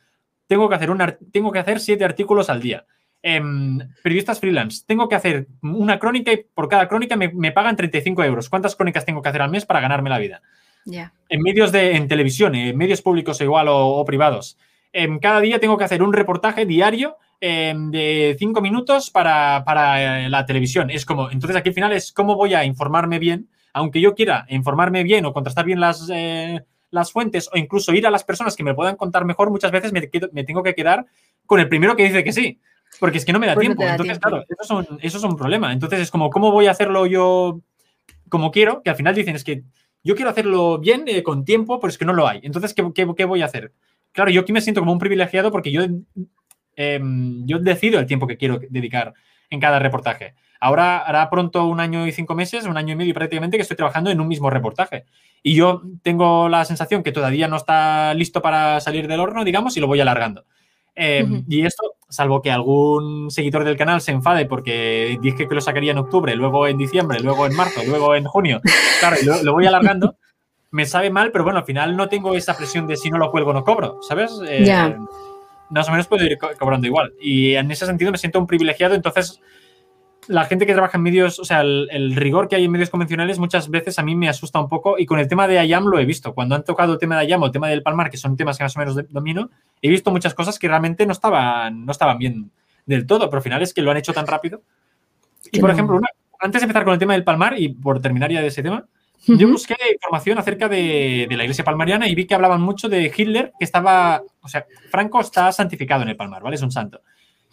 [0.47, 2.85] tengo que hacer, tengo que hacer siete artículos al día.
[3.21, 8.23] Em, periodistas freelance, tengo que hacer una crónica y por cada crónica me, pagan 35
[8.23, 8.49] euros.
[8.49, 10.41] ¿Cuántas crónicas tengo que hacer al mes para ganarme la vida?
[11.27, 14.57] En medios de en televisión, en medios públicos igual o, privados.
[14.93, 20.29] Em, cada día tengo que hacer un reportaje diario em, de 5 minutos para, eh,
[20.29, 20.89] la televisión.
[20.89, 24.45] Es como, entonces aquí al final es cómo voy a informarme bien, aunque yo quiera
[24.49, 28.55] informarme bien o contrastar bien las, eh, las fuentes o incluso ir a las personas
[28.55, 31.05] que me puedan contar mejor, muchas veces me, me tengo que quedar
[31.45, 32.59] con el primero que dice que sí.
[32.99, 33.83] Porque es que no me da pues tiempo.
[33.83, 35.71] Entonces, claro, eso es, un, problema.
[35.71, 37.61] Entonces es como, ¿cómo voy a hacerlo yo
[38.27, 38.81] como quiero?
[38.83, 39.63] Que al final dicen, es que
[40.03, 42.39] yo quiero hacerlo bien, eh, con tiempo, pero es que no lo hay.
[42.43, 43.73] Entonces, ¿qué, voy a hacer?
[44.11, 45.83] Claro, yo aquí me siento como un privilegiado porque yo,
[46.75, 49.13] em, yo decido el tiempo que quiero dedicar
[49.49, 50.35] en cada reportaje.
[50.59, 53.77] Ahora hará pronto un año y cinco meses, un año y medio prácticamente que estoy
[53.77, 55.05] trabajando en un mismo reportaje.
[55.41, 59.77] Y yo tengo la sensación que todavía no está listo para salir del horno, digamos,
[59.77, 60.45] y lo voy alargando.
[60.95, 65.61] Em, y esto, salvo que algún seguidor del canal se enfade porque dije que lo
[65.61, 68.61] sacaría en octubre, luego en diciembre, luego en marzo, luego en junio,
[68.99, 70.15] claro, y lo, voy alargando,
[70.71, 73.31] me sabe mal, pero bueno, al final no tengo esa presión de si no lo
[73.31, 74.31] cuelgo no cobro, ¿sabes?
[74.47, 74.95] Eh,
[75.69, 77.13] más o menos puedo ir cobrando igual.
[77.21, 79.39] Y en ese sentido me siento un privilegiado, entonces
[80.29, 83.39] la gente que trabaja en medios, o sea, el, rigor que hay en medios convencionales
[83.39, 85.97] muchas veces a mí me asusta un poco y con el tema de IAM lo
[85.97, 86.35] he visto.
[86.35, 88.55] Cuando han tocado el tema de IAM o el tema del Palmar, que son temas
[88.55, 89.49] que más o menos domino,
[89.81, 92.51] he visto muchas cosas que realmente no estaban, no estaban bien
[92.85, 94.61] del todo, pero al final es que lo han hecho tan rápido.
[95.51, 95.99] Y por ejemplo,
[96.39, 98.85] antes de empezar con el tema del Palmar y por terminar ya de ese tema,
[99.25, 103.11] yo busqué información acerca de, de, la iglesia palmariana y vi que hablaban mucho de
[103.15, 106.55] Hitler, que estaba, o sea, Franco está santificado en el Palmar, ¿vale?
[106.55, 107.01] Es un santo.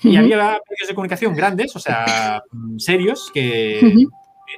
[0.03, 2.43] Y había medios de comunicación grandes, o sea,
[2.79, 4.07] serios, que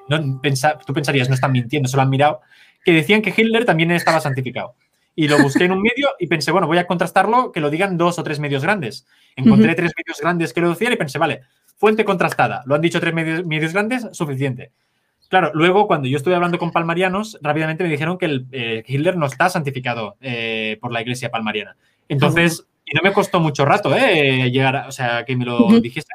[0.08, 0.40] no,
[0.86, 2.40] tú pensarías, no están mintiendo, se lo han mirado,
[2.84, 4.74] que decían que Hitler también estaba santificado.
[5.14, 7.96] Y lo busqué en un medio y pensé, bueno, voy a contrastarlo, que lo digan
[7.98, 9.04] dos o tres medios grandes.
[9.34, 11.40] Encontré tres medios grandes que lo decían y pensé, vale,
[11.76, 12.62] fuente contrastada.
[12.66, 14.70] Lo han dicho tres medios, grandes, suficiente.
[15.28, 19.16] Claro, luego cuando yo estuve hablando con palmarianos, rápidamente me dijeron que el, eh, Hitler
[19.16, 21.76] no está santificado eh, por la iglesia palmariana.
[22.08, 24.50] Entonces, y no me costó mucho rato, ¿eh?
[24.50, 26.14] Llegar, a, o sea, que me lo dijiste.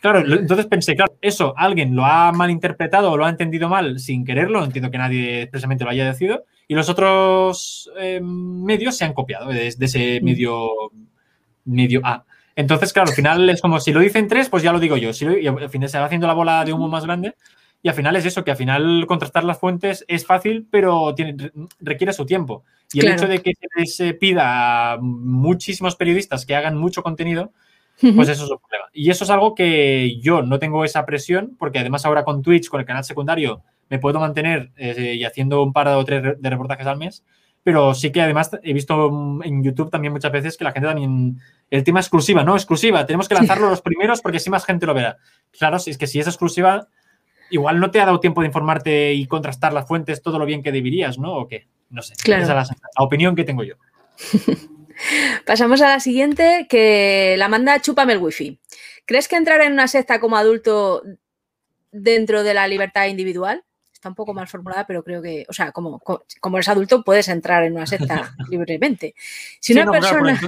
[0.00, 4.24] Claro, entonces pensé, claro, eso alguien lo ha malinterpretado o lo ha entendido mal sin
[4.24, 9.12] quererlo, entiendo que nadie expresamente lo haya decidido, y los otros eh, medios se han
[9.12, 10.70] copiado de, ese medio,
[11.64, 12.24] medio A.
[12.54, 15.12] Entonces, claro, al final es como si lo dicen tres, pues ya lo digo yo.
[15.12, 17.34] Si y al final se va haciendo la bola de humo más grande.
[17.82, 21.52] Y al final es eso, que al final contrastar las fuentes es fácil, pero tiene,
[21.80, 22.64] requiere su tiempo.
[22.92, 23.52] Y el hecho de que
[23.86, 27.52] se pida a muchísimos periodistas que hagan mucho contenido,
[28.00, 28.86] pues eso es un problema.
[28.92, 32.68] Y eso es algo que yo no tengo esa presión, porque además ahora con Twitch,
[32.68, 36.50] con el canal secundario, me puedo mantener eh, y haciendo un par o tres de
[36.50, 37.24] reportajes al mes.
[37.62, 39.10] Pero sí que además he visto
[39.44, 41.38] en YouTube también muchas veces que la gente también.
[41.70, 42.54] El tema exclusiva, ¿no?
[42.54, 43.04] Exclusiva.
[43.04, 45.18] Tenemos que lanzarlo los primeros porque así más gente lo verá.
[45.50, 46.88] Claro, si es que si es exclusiva,
[47.50, 50.62] igual no te ha dado tiempo de informarte y contrastar las fuentes todo lo bien
[50.62, 51.34] que deberías, ¿no?
[51.34, 51.66] ¿O qué?
[51.90, 52.14] No sé.
[52.14, 52.66] Esa es la,
[52.98, 53.74] opinión que tengo yo.
[55.46, 58.58] Pasamos a la siguiente, que la manda Chúpame el wifi.
[59.06, 61.02] ¿Crees que entrar en una secta como adulto
[61.92, 63.64] dentro de la libertad individual?
[63.92, 66.00] Está un poco mal formulada, pero creo que, o sea, como,
[66.40, 69.14] como eres adulto, puedes entrar en una secta libremente.
[69.60, 70.40] Si una persona.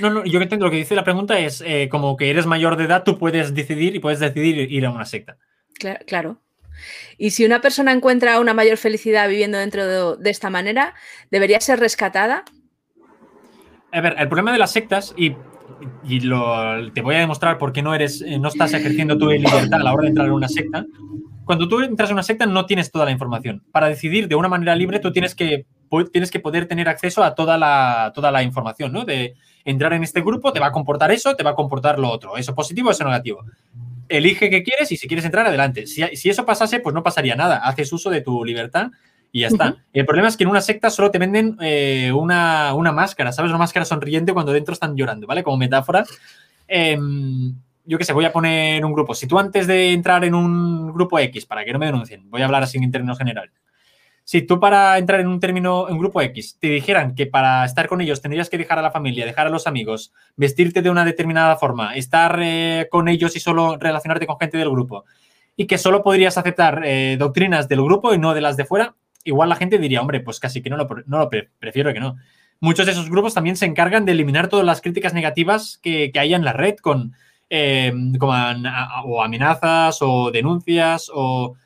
[0.00, 2.76] no, no, yo entiendo lo que dice la pregunta es eh, como que eres mayor
[2.76, 5.36] de edad, tú puedes decidir y puedes decidir ir a una secta.
[5.78, 6.38] Claro.
[7.18, 10.94] Y si una persona encuentra una mayor felicidad viviendo dentro de, esta manera,
[11.30, 12.44] ¿debería ser rescatada?
[13.92, 17.94] A ver, el problema de las sectas, y, te voy a demostrar por qué no,
[17.94, 20.84] eres, eh, no estás ejerciendo tu libertad a la hora de entrar en una secta.
[21.44, 23.62] Cuando tú entras en una secta no tienes toda la información.
[23.70, 25.66] Para decidir de una manera libre, tú tienes que,
[26.10, 29.04] tienes que poder tener acceso a toda la, toda la información, ¿no?
[29.04, 29.34] De
[29.64, 32.36] entrar en este grupo, te va a comportar eso, te va a comportar lo otro.
[32.36, 33.44] Eso positivo, eso negativo
[34.08, 35.86] elige qué quieres y si quieres entrar, adelante.
[35.86, 37.58] Si, eso pasase, pues no pasaría nada.
[37.58, 38.90] Haces uso de tu libertad
[39.32, 39.76] y ya está.
[39.92, 43.50] El problema es que en una secta solo te venden eh, una, máscara, ¿sabes?
[43.50, 45.42] Una máscara sonriente cuando dentro están llorando, ¿vale?
[45.42, 46.04] Como metáfora.
[46.68, 49.14] Em, yo qué sé, voy a poner un grupo.
[49.14, 52.42] Si tú antes de entrar en un grupo X, para que no me denuncien, voy
[52.42, 53.63] a hablar así en términos generales
[54.24, 57.86] si tú para entrar en un término, en grupo X, te dijeran que para estar
[57.86, 61.04] con ellos tendrías que dejar a la familia, dejar a los amigos, vestirte de una
[61.04, 65.04] determinada forma, estar eh, con ellos y solo relacionarte con gente del grupo,
[65.56, 68.94] y que solo podrías aceptar eh, doctrinas del grupo y no de las de fuera,
[69.24, 72.16] igual la gente diría, hombre, pues casi que no lo, prefiero que no.
[72.60, 76.18] Muchos de esos grupos también se encargan de eliminar todas las críticas negativas que, que
[76.18, 77.14] haya en la red con
[77.50, 81.56] eh, como amenazas o denuncias o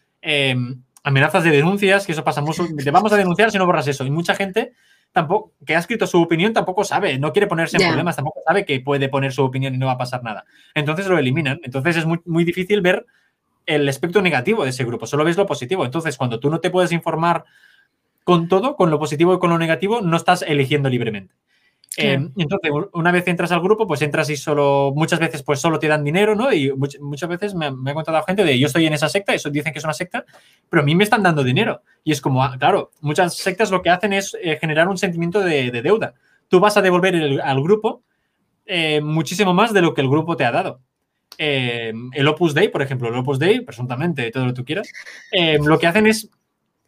[1.04, 2.66] amenazas de denuncias, que eso pasa mucho.
[2.82, 4.04] Te vamos a denunciar si no borras eso.
[4.04, 4.72] Y mucha gente
[5.12, 8.64] tampoco, que ha escrito su opinión tampoco sabe, no quiere ponerse en problemas, tampoco sabe
[8.64, 10.44] que puede poner su opinión y no va a pasar nada.
[10.74, 11.60] Entonces lo eliminan.
[11.62, 13.06] Entonces es muy, muy difícil ver
[13.68, 15.84] el aspecto negativo de ese grupo, solo ves lo positivo.
[15.84, 17.44] Entonces, cuando tú no te puedes informar
[18.24, 21.34] con todo, con lo positivo y con lo negativo, no estás eligiendo libremente.
[21.96, 25.78] Em, entonces, una vez entras al grupo, pues entras y solo, muchas veces, pues solo
[25.78, 26.52] te dan dinero, ¿no?
[26.52, 29.72] Y muchas veces me, ha contado gente de yo estoy en esa secta, eso dicen
[29.72, 30.24] que es una secta,
[30.68, 31.82] pero a mí me están dando dinero.
[32.04, 35.40] Y es como, ah, claro, muchas sectas lo que hacen es eh, generar un sentimiento
[35.40, 36.14] de, deuda.
[36.48, 38.02] Tú vas a devolver al grupo
[38.66, 40.80] eh, muchísimo más de lo que el grupo te ha dado.
[41.36, 44.90] Em, el Opus Dei, por ejemplo, el Opus Dei, presuntamente, todo lo que tú quieras,
[45.32, 46.30] em, lo que hacen es,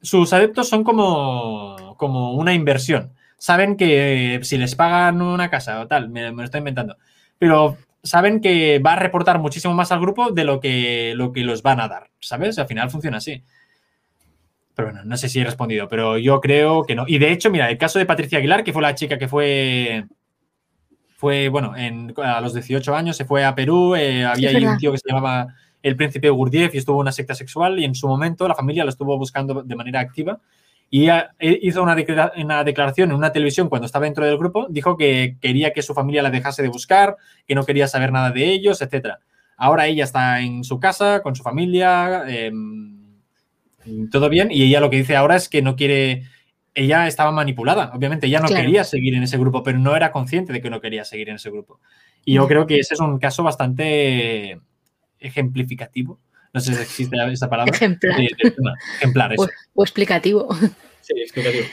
[0.02, 5.86] sus adeptos son como, como una inversión saben que si les pagan una casa o
[5.86, 6.98] tal, me, lo estoy inventando,
[7.38, 11.40] pero saben que va a reportar muchísimo más al grupo de lo que, lo que
[11.40, 12.58] los van a dar, ¿sabes?
[12.58, 13.42] Al final funciona así.
[14.74, 17.04] Pero bueno, no sé si he respondido, pero yo creo que no.
[17.08, 20.04] Y de hecho, mira, el caso de Patricia Aguilar, que fue la chica que fue,
[21.16, 21.72] fue bueno,
[22.18, 25.08] a los 18 años se fue a Perú, eh, había ahí un tío que se
[25.08, 25.46] llamaba
[25.82, 28.84] el príncipe Gurdjieff y estuvo en una secta sexual y en su momento la familia
[28.84, 30.40] lo estuvo buscando de manera activa
[30.92, 31.08] y
[31.40, 35.82] hizo una, declaración en una televisión cuando estaba dentro del grupo, dijo que quería que
[35.82, 39.14] su familia la dejase de buscar, que no quería saber nada de ellos, etc.
[39.56, 43.20] Ahora ella está en su casa, con su familia, em,
[44.10, 46.24] todo bien, y ella lo que dice ahora es que no quiere,
[46.74, 50.52] ella estaba manipulada, obviamente, ella no quería seguir en ese grupo, pero no era consciente
[50.52, 51.78] de que no quería seguir en ese grupo.
[52.24, 54.60] Y yo creo que ese es un caso bastante
[55.20, 56.18] ejemplificativo
[56.52, 57.72] no sé si existe esa palabra.
[57.74, 58.20] Ejemplar.
[58.98, 59.34] ejemplar,
[59.74, 60.48] O, explicativo.
[61.02, 61.66] Sí, explicativo.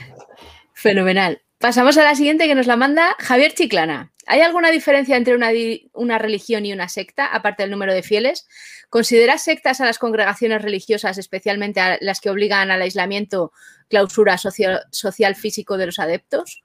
[0.73, 1.41] Fenomenal.
[1.59, 4.13] Pasamos a la siguiente que nos la manda Javier Chiclana.
[4.25, 5.49] ¿Hay alguna diferencia entre una,
[5.93, 8.47] una, religión y una secta, aparte del número de fieles?
[8.89, 13.51] ¿Consideras sectas a las congregaciones religiosas, especialmente a las que obligan al aislamiento,
[13.89, 16.63] clausura social, físico de los adeptos?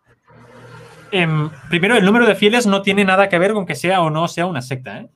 [1.11, 4.11] Em, primero, el número de fieles no tiene nada que ver con que sea o
[4.11, 5.01] no sea una secta.
[5.01, 5.09] ¿eh?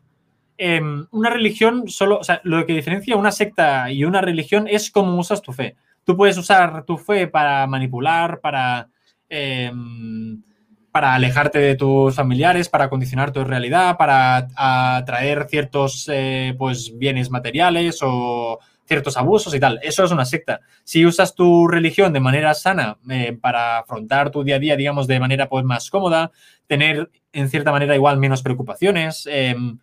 [0.59, 4.91] Em, una religión solo, o sea, lo que diferencia una secta y una religión es
[4.91, 5.77] cómo usas tu fe.
[6.05, 8.89] Tú puedes usar tu fe para manipular, para,
[9.29, 10.43] em,
[10.91, 17.31] para alejarte de tus familiares, para condicionar tu realidad, para atraer ciertos eh, pues, bienes
[17.31, 19.79] materiales o ciertos abusos y tal.
[19.83, 20.61] Eso es una secta.
[20.85, 25.07] Si usas tu religión de manera sana eh, para afrontar tu día a día, digamos,
[25.07, 26.31] de manera pues, más cómoda,
[26.67, 29.79] tener en cierta manera igual menos preocupaciones, em,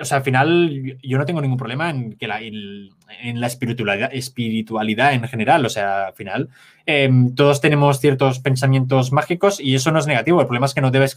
[0.00, 4.10] o sea, al final yo no tengo ningún problema en que la, en la espiritualidad,
[4.12, 5.64] espiritualidad en general.
[5.66, 6.48] O sea, al final
[6.86, 10.40] em, todos tenemos ciertos pensamientos mágicos y eso no es negativo.
[10.40, 11.16] El problema es que no debes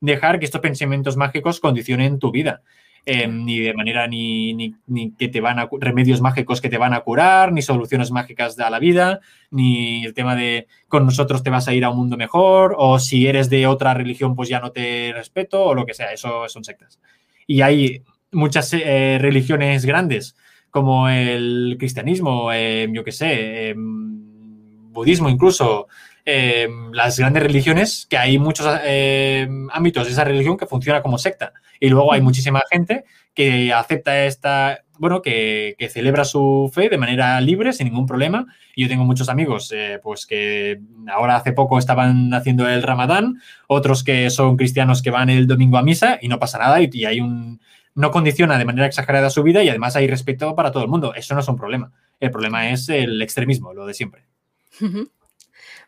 [0.00, 2.62] dejar que estos pensamientos mágicos condicionen tu vida.
[3.08, 6.92] Em, ni de manera ni, ni, que te van a remedios mágicos que te van
[6.92, 9.20] a curar, ni soluciones mágicas a la vida,
[9.52, 12.98] ni el tema de con nosotros te vas a ir a un mundo mejor, o
[12.98, 16.12] si eres de otra religión, pues ya no te respeto, o lo que sea.
[16.12, 16.98] Eso son sectas
[17.46, 20.36] y hay muchas eh, religiones grandes,
[20.70, 25.88] como el cristianismo, em, yo qué sé, em, budismo incluso,
[26.24, 31.52] em, las grandes religiones, que hay muchos ámbitos de esa religión que funciona como secta.
[31.80, 33.04] Y luego hay muchísima gente
[33.34, 38.46] que acepta esta, bueno, que, celebra su fe de manera libre, sin ningún problema.
[38.74, 43.40] Y yo tengo muchos amigos, eh, pues que ahora hace poco estaban haciendo el ramadán,
[43.66, 47.04] otros que son cristianos que van el domingo a misa y no pasa nada y,
[47.04, 47.60] hay un
[47.94, 51.14] no condiciona de manera exagerada su vida y además hay respeto para todo el mundo.
[51.14, 51.92] Eso no es un problema.
[52.20, 54.24] El problema es el extremismo, lo de siempre.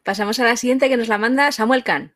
[0.05, 2.15] Pasamos a la siguiente que nos la manda Samuel Kahn.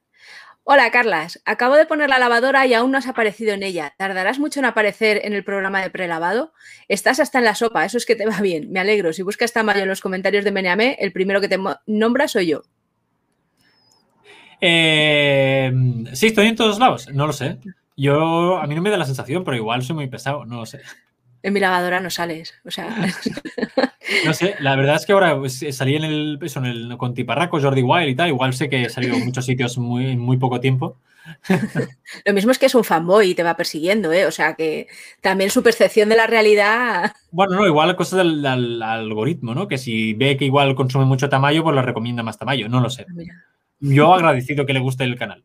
[0.65, 1.43] Hola, Carlas.
[1.45, 3.95] Acabo de poner la lavadora y aún no has aparecido en ella.
[3.99, 6.53] ¿Tardarás mucho en aparecer en el programa de prelavado?
[6.87, 8.71] Estás hasta en la sopa, eso es que te va bien.
[8.71, 9.13] Me alegro.
[9.13, 12.63] Si buscas Tamayo en los comentarios de Meneame, el primero que te nombra soy yo.
[14.61, 15.73] Eh,
[16.13, 17.09] sí, estoy en todos lados.
[17.13, 17.59] No lo sé.
[17.97, 20.67] Yo, a mí no me da la sensación, pero igual soy muy pesado, no lo
[20.67, 20.81] sé.
[21.43, 22.89] En mi lavadora no sales, o sea.
[24.27, 27.61] No sé, la verdad es que ahora pues, salí en el, en el con Tiparraco,
[27.61, 30.37] Jordi Wild y tal, igual sé que he salido en muchos sitios muy, en muy
[30.37, 30.99] poco tiempo.
[32.25, 34.27] Lo mismo es que es un fanboy y te va persiguiendo, ¿eh?
[34.27, 34.89] O sea que
[35.21, 37.13] también su percepción de la realidad.
[37.31, 38.45] Bueno, no, igual cosa del,
[38.83, 39.69] algoritmo, ¿no?
[39.69, 42.91] Que si ve que igual consume mucho Tamayo, pues le recomienda más Tamayo, no lo
[42.91, 43.07] sé.
[43.09, 43.35] Ah,
[43.81, 45.45] Yo agradecido que le guste el canal.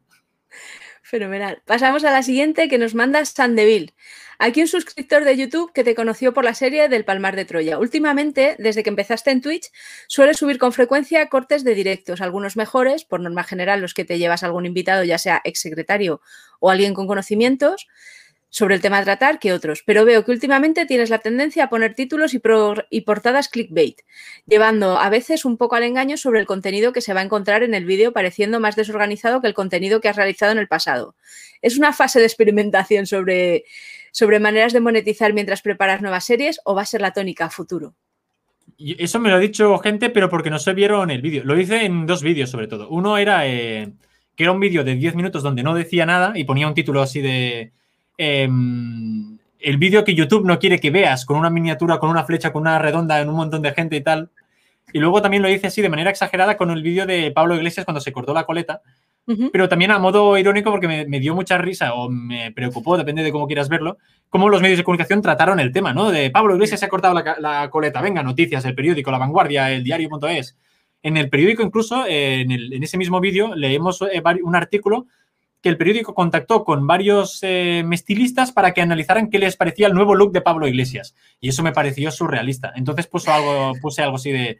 [1.03, 1.61] Fenomenal.
[1.65, 3.93] Pasamos a la siguiente que nos manda Sandeville.
[4.39, 7.79] Aquí un suscriptor de YouTube que te conoció por la serie del Palmar de Troya.
[7.79, 9.71] Últimamente, desde que empezaste en Twitch,
[10.07, 14.19] sueles subir con frecuencia cortes de directos, algunos mejores, por norma general los que te
[14.19, 16.21] llevas algún invitado, ya sea exsecretario
[16.59, 17.87] o alguien con conocimientos
[18.49, 21.69] sobre el tema a tratar que otros, pero veo que últimamente tienes la tendencia a
[21.69, 22.41] poner títulos y,
[22.89, 24.01] y, portadas clickbait,
[24.45, 27.63] llevando a veces un poco al engaño sobre el contenido que se va a encontrar
[27.63, 31.15] en el vídeo, pareciendo más desorganizado que el contenido que has realizado en el pasado.
[31.61, 33.65] ¿Es una fase de experimentación sobre
[34.11, 37.49] sobre maneras de monetizar mientras preparas nuevas series o va a ser la tónica a
[37.49, 37.95] futuro?
[38.77, 41.43] Eso me lo ha dicho gente, pero porque no se vieron el vídeo.
[41.43, 42.89] Lo hice en dos vídeos, sobre todo.
[42.89, 43.91] Uno era eh,
[44.35, 47.01] que era un vídeo de 10 minutos donde no decía nada y ponía un título
[47.01, 47.71] así de.
[48.17, 52.53] Em, el vídeo que YouTube no quiere que veas, con una miniatura, con una flecha,
[52.53, 54.29] con una redonda, en un montón de gente y tal.
[54.93, 57.85] Y luego también lo hice así de manera exagerada con el vídeo de Pablo Iglesias
[57.85, 58.81] cuando se cortó la coleta,
[59.51, 63.31] pero también a modo irónico porque me, dio mucha risa o me preocupó, depende de
[63.31, 63.97] cómo quieras verlo,
[64.29, 66.11] cómo los medios de comunicación trataron el tema, ¿no?
[66.11, 69.83] De Pablo Iglesias se ha cortado la, coleta, venga, noticias, el periódico, La Vanguardia, el
[69.83, 70.57] diario.es.
[71.03, 75.07] En el periódico incluso, en, ese mismo vídeo, leemos eh, un artículo
[75.61, 79.93] que el periódico contactó con varios eh, mestilistas para que analizaran qué les parecía el
[79.93, 81.15] nuevo look de Pablo Iglesias.
[81.41, 82.71] Y eso me pareció surrealista.
[82.75, 84.59] Entonces puso algo, puse algo así de,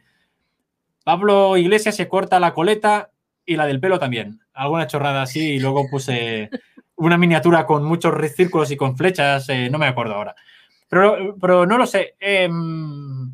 [1.08, 3.12] Pablo Iglesias se corta la coleta
[3.48, 4.40] y la del pelo también.
[4.52, 6.50] Alguna chorrada así y luego puse
[6.96, 10.34] una miniatura con muchos círculos y con flechas, eh, no me acuerdo ahora.
[10.88, 12.14] Pero, pero no lo sé.
[12.20, 13.32] Em,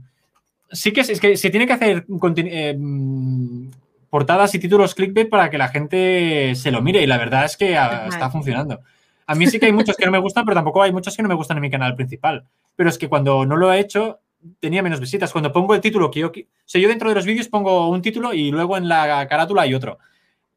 [0.70, 3.70] sí que es, que se tiene que hacer em,
[4.08, 7.56] portadas y títulos clickbait para que la gente se lo mire y la verdad es
[7.56, 8.80] que está funcionando.
[9.26, 11.22] A mí sí que hay muchos que no me gustan, pero tampoco hay muchos que
[11.22, 12.44] no me gustan en mi canal principal.
[12.76, 14.20] Pero es que cuando no lo he hecho,
[14.60, 15.32] tenía menos visitas.
[15.32, 16.28] Cuando pongo el título que yo...
[16.28, 16.32] O
[16.64, 19.74] sea, yo dentro de los vídeos pongo un título y luego en la carátula hay
[19.74, 19.98] otro.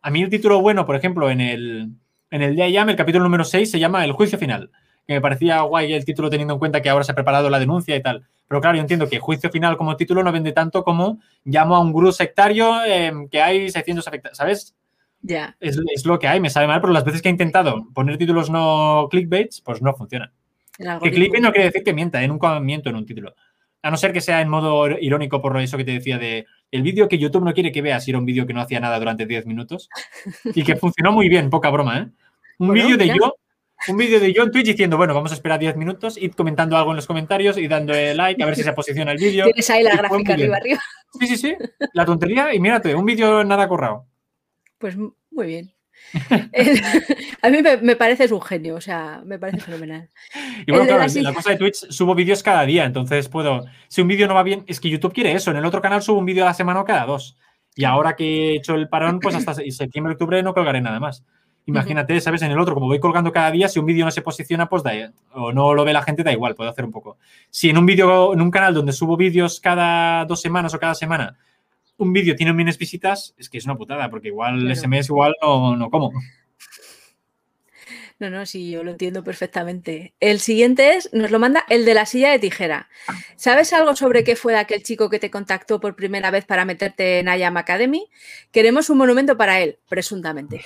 [0.02, 1.92] A mí el título bueno, por ejemplo, en el,
[2.30, 4.72] en el IAM, el capítulo número 6, se llama El juicio final.
[5.06, 7.60] Que me parecía guay el título teniendo en cuenta que ahora se ha preparado la
[7.60, 8.26] denuncia y tal.
[8.48, 11.80] Pero claro, yo entiendo que juicio final como título no vende tanto como llamo a
[11.80, 14.76] un gurú sectario em, que hay 600 afectados, ¿sabes?
[15.22, 15.56] Ya.
[15.60, 18.18] Es, es, lo que hay, me sabe mal, pero las veces que he intentado poner
[18.18, 20.32] títulos no clickbaits, pues no funciona.
[20.78, 22.28] Que clickbait no quiere decir que mienta, ¿eh?
[22.28, 23.34] nunca miento en un título.
[23.84, 26.82] A no ser que sea en modo irónico por eso que te decía de el
[26.82, 29.26] vídeo que YouTube no quiere que veas, era un vídeo que no hacía nada durante
[29.26, 29.90] 10 minutos
[30.44, 32.08] y que funcionó muy bien, poca broma, ¿eh?
[32.60, 33.36] Un vídeo de yo,
[33.88, 36.76] un vídeo de yo en Twitch diciendo, bueno, vamos a esperar 10 minutos, ir comentando
[36.76, 39.46] algo en los comentarios y dando like a ver si se posiciona el vídeo.
[39.46, 40.80] Tienes ahí la gráfica arriba arriba.
[41.20, 41.56] Sí, sí, sí.
[41.94, 44.06] La tontería y mírate, un vídeo nada corrado.
[44.78, 45.72] Pues muy bien.
[47.42, 50.10] a mí me, parece es un genio, o sea, me parece fenomenal.
[50.66, 54.08] Y bueno, claro, la, cosa de Twitch, subo vídeos cada día, entonces puedo, si un
[54.08, 56.26] vídeo no va bien, es que YouTube quiere eso, en el otro canal subo un
[56.26, 57.38] vídeo a la semana o cada dos.
[57.76, 61.24] Y ahora que he hecho el parón, pues hasta septiembre, octubre no colgaré nada más.
[61.68, 62.42] Imagínate, ¿sabes?
[62.42, 64.84] En el otro, como voy colgando cada día, si un vídeo no se posiciona, pues
[64.84, 64.94] da,
[65.34, 67.18] o no lo ve la gente, da igual, puedo hacer un poco.
[67.50, 70.96] Si en un vídeo, en un canal donde subo vídeos cada dos semanas o cada
[70.96, 71.38] semana,
[71.98, 75.36] un vídeo tiene menos visitas, es que es una putada, porque igual ese mes igual
[75.42, 76.12] no, no como.
[78.20, 80.16] No, no, sí, yo lo entiendo perfectamente.
[80.20, 82.90] El siguiente es, nos lo manda el de la silla de tijera.
[83.36, 87.20] ¿Sabes algo sobre qué fue aquel chico que te contactó por primera vez para meterte
[87.20, 88.08] en IAM Academy?
[88.52, 90.62] Queremos un monumento para él, presuntamente.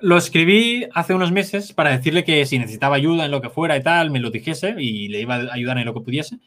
[0.00, 3.76] Lo escribí hace unos meses para decirle que si necesitaba ayuda en lo que fuera
[3.76, 6.38] y tal, me lo dijese y le iba a ayudar en lo que pudiese.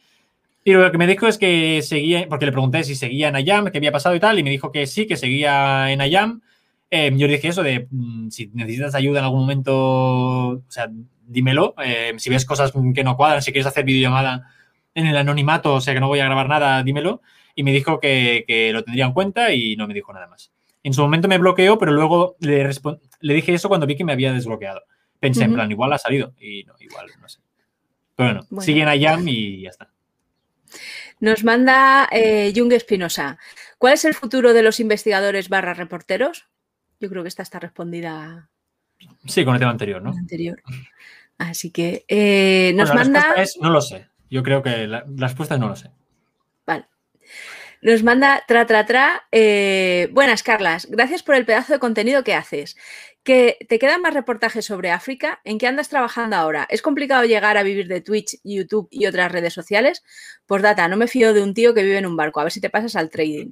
[0.68, 3.70] Y lo que me dijo es que seguía, porque le pregunté si seguía en IAM,
[3.70, 6.42] qué había pasado y tal, y me dijo que sí, que seguía en IAM.
[6.90, 10.90] Eh, yo le dije eso de mm, si necesitas ayuda en algún momento, o sea,
[11.26, 11.74] dímelo.
[11.82, 14.46] Eh, si ves cosas que no cuadran, si quieres hacer videollamada
[14.94, 17.22] en el anonimato, o sea, que no voy a grabar nada, dímelo.
[17.54, 20.52] Y me dijo que, que lo tendría en cuenta y no me dijo nada más.
[20.82, 22.68] En su momento me bloqueó, pero luego le,
[23.20, 24.82] le dije eso cuando vi que me había desbloqueado.
[25.18, 27.40] Pensé, en plan, igual ha salido y no, igual, no sé.
[28.14, 29.88] Pero bueno, siguen a Yam y ya está.
[31.20, 33.38] Nos manda eh, Jung Espinosa.
[33.78, 36.48] ¿Cuál es el futuro de los investigadores barra reporteros?
[37.00, 38.50] Yo creo que esta está respondida.
[39.26, 40.10] Sí, con el tema anterior, ¿no?
[40.10, 40.60] Anterior.
[41.38, 43.34] Así que eh, nos manda.
[43.60, 44.08] no lo sé.
[44.30, 45.90] Yo creo que la, respuesta es no lo sé.
[46.66, 46.86] Vale.
[47.80, 49.26] Nos manda tra, tra, tra.
[49.30, 50.86] Eh, buenas, Carlas.
[50.90, 52.76] Gracias por el pedazo de contenido que haces.
[53.22, 55.40] ¿Que ¿Te quedan más reportajes sobre África?
[55.44, 56.66] ¿En qué andas trabajando ahora?
[56.70, 60.02] ¿Es complicado llegar a vivir de Twitch, YouTube y otras redes sociales?
[60.46, 62.40] Pues data, no me fío de un tío que vive en un barco.
[62.40, 63.50] A ver si te pasas al trading.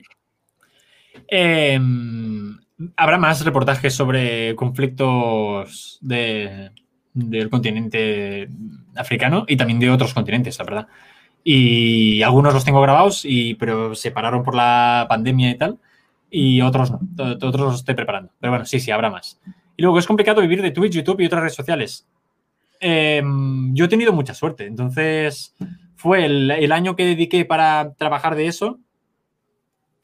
[1.29, 2.59] Em,
[2.97, 8.49] habrá más reportajes sobre conflictos del continente
[8.97, 10.89] africano y también de otros continentes, la verdad.
[11.49, 15.79] Y algunos los tengo grabados, y, pero se pararon por la pandemia y tal,
[16.29, 16.99] y otros no.
[17.17, 18.33] Otros los estoy preparando.
[18.41, 19.41] Pero bueno, sí, sí, habrá más.
[19.77, 22.05] Y luego es complicado vivir de Twitch, YouTube y otras redes sociales.
[22.81, 24.67] Em, yo he tenido mucha suerte.
[24.67, 25.55] Entonces,
[25.95, 28.81] fue el, año que dediqué para trabajar de eso,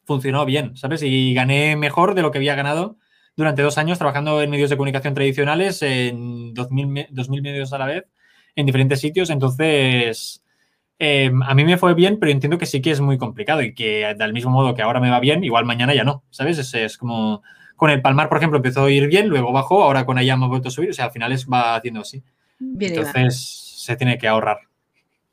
[0.05, 1.03] funcionó bien, ¿sabes?
[1.03, 2.95] Y gané mejor de lo que había ganado
[3.35, 7.87] durante dos años trabajando en medios de comunicación tradicionales, en 2000, 2000 medios a la
[7.87, 8.05] vez,
[8.55, 9.29] en diferentes sitios.
[9.29, 10.42] Entonces,
[11.03, 13.73] em, a mí me fue bien, pero entiendo que sí que es muy complicado y
[13.73, 16.57] que del mismo modo que ahora me va bien, igual mañana ya no, ¿sabes?
[16.57, 17.43] Es, es como
[17.75, 20.47] con el Palmar, por ejemplo, empezó a ir bien, luego bajó, ahora con Ayam ha
[20.47, 22.23] vuelto a subir, o sea, al final es, va haciendo así.
[22.79, 24.59] Entonces, se tiene que ahorrar.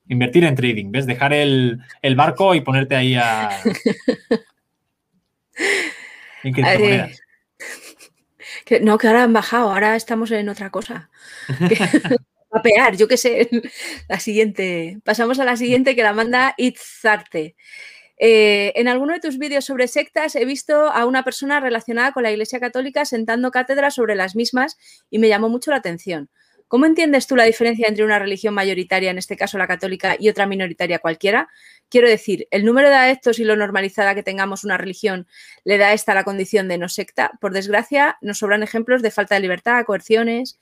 [0.09, 1.07] Invertir en trading, ¿ves?
[1.07, 1.81] Dejar el,
[2.17, 3.51] barco y ponerte ahí a...
[6.43, 7.21] en criptomonedas.
[8.83, 11.11] no, que ahora han bajado, ahora estamos en otra cosa.
[12.63, 13.49] pear, yo qué sé.
[14.09, 14.99] La siguiente.
[15.05, 17.55] Pasamos a la siguiente que la manda Itzarte.
[18.19, 22.23] Eh, en alguno de tus vídeos sobre sectas he visto a una persona relacionada con
[22.23, 24.77] la Iglesia Católica sentando cátedra sobre las mismas
[25.09, 26.29] y me llamó mucho la atención.
[26.71, 30.29] ¿Cómo entiendes tú la diferencia entre una religión mayoritaria, en este caso la católica, y
[30.29, 31.49] otra minoritaria cualquiera?
[31.89, 35.27] Quiero decir, ¿el número de adeptos y lo normalizada que tengamos una religión
[35.65, 37.33] le da esta la condición de no secta?
[37.41, 40.61] Por desgracia, nos sobran ejemplos de falta de libertad, coerciones.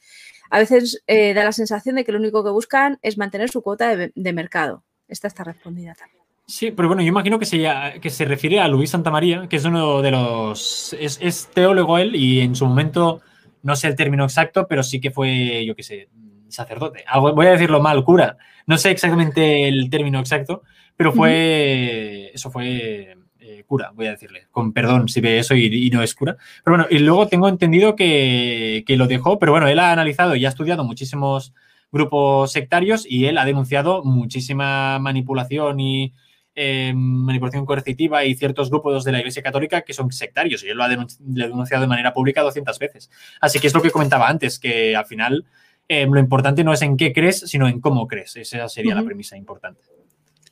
[0.49, 3.61] A veces eh, da la sensación de que lo único que buscan es mantener su
[3.61, 4.85] cuota de mercado.
[5.09, 6.19] Esta está respondida también.
[6.49, 7.63] Sí, pero bueno, yo imagino que se,
[8.01, 10.97] que se refiere a Luis Santamaría, que es uno de los.
[10.99, 13.21] Es, teólogo él y en su momento,
[13.63, 16.09] no sé el término exacto, pero sí que fue, yo qué sé,
[16.49, 17.05] sacerdote.
[17.07, 18.37] Algo, voy a decirlo mal, cura.
[18.67, 20.63] No sé exactamente el término exacto,
[20.97, 22.31] pero fue.
[22.35, 24.47] Eso fue eh, cura, voy a decirle.
[24.51, 26.37] Con perdón si ve eso y, no es cura.
[26.65, 30.37] Pero bueno, y luego tengo entendido que, que lo dejó, pero bueno, él ha analizado
[30.37, 31.55] y ha estudiado muchísimos
[31.91, 36.13] grupos sectarios y él ha denunciado muchísima manipulación y
[36.61, 40.77] eh, manipulación coercitiva y ciertos grupos de la Iglesia Católica que son sectarios y él
[40.77, 43.11] lo ha denunciado de manera pública 200 veces.
[43.41, 45.47] Así que es lo que comentaba antes, que al final
[45.87, 48.35] eh, lo importante no es en qué crees, sino en cómo crees.
[48.35, 49.83] Esa sería la premisa importante.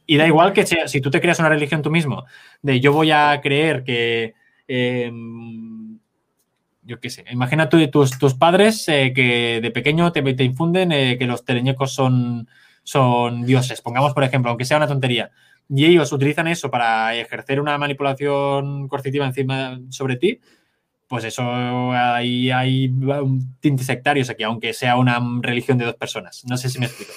[0.06, 2.24] Y da igual que si tú te creas una religión tú mismo,
[2.62, 4.34] de yo voy a creer que...
[4.68, 5.98] Em,
[6.84, 10.90] yo qué sé, imagina tú, tus, tus padres eh, que de pequeño te, te infunden
[10.90, 12.46] que los teleñecos son,
[12.86, 13.82] son dioses.
[13.82, 15.32] Pongamos, por ejemplo, aunque sea una tontería,
[15.68, 20.40] y ellos utilizan eso para ejercer una manipulación coercitiva encima sobre ti,
[21.08, 21.42] pues eso
[21.92, 26.44] ahí hay un tinte sectario aquí, aunque sea una religión de dos personas.
[26.46, 27.12] No sé si me explico.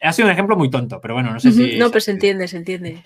[0.00, 1.78] Ha sido un ejemplo muy tonto, pero bueno, no sé si.
[1.78, 3.04] No, pero se entiende, se entiende.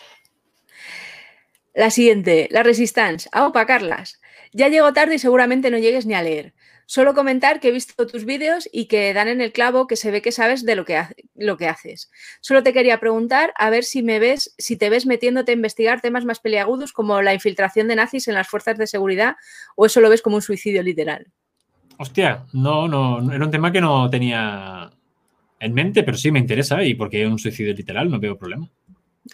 [1.75, 3.29] La siguiente, la Resistance.
[3.33, 4.23] Ah, para Carlas.
[4.53, 6.55] Ya llego tarde y seguramente no llegues ni a leer.
[6.87, 10.13] Solo comentar que he visto tus vídeos y que dan en el clavo que se
[10.13, 11.03] ve que sabes de lo que,
[11.35, 12.11] lo que haces.
[12.41, 16.01] Solo te quería preguntar a ver si me ves, si te ves metiéndote a investigar
[16.01, 19.35] temas más peliagudos como la infiltración de nazis en las fuerzas de seguridad
[19.75, 21.27] o eso lo ves como un suicidio literal.
[21.99, 24.91] Hostia, no, no, era un tema que no tenía
[25.59, 28.71] en mente, pero sí me interesa y porque un suicidio literal no veo problema.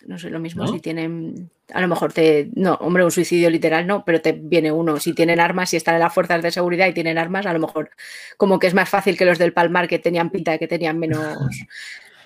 [0.07, 3.86] No sé lo mismo si tienen, a lo mejor te, no, hombre, un suicidio literal
[3.86, 6.86] no, pero te viene uno, si tienen armas, y están en las fuerzas de seguridad
[6.86, 7.90] y tienen armas, a lo mejor
[8.36, 10.99] como que es más fácil que los del Palmar que tenían pinta de que tenían
[10.99, 11.38] menos,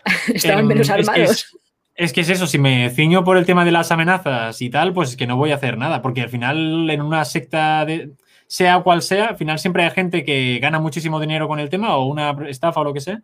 [0.34, 1.56] estaban em, menos armados.
[1.94, 4.92] Es que, es eso, si me ciño por el tema de las amenazas y tal,
[4.92, 8.10] pues es que no voy a hacer nada, porque al final en una secta de,
[8.46, 11.96] sea cual sea, al final siempre hay gente que gana muchísimo dinero con el tema
[11.96, 13.22] o una estafa o lo que sea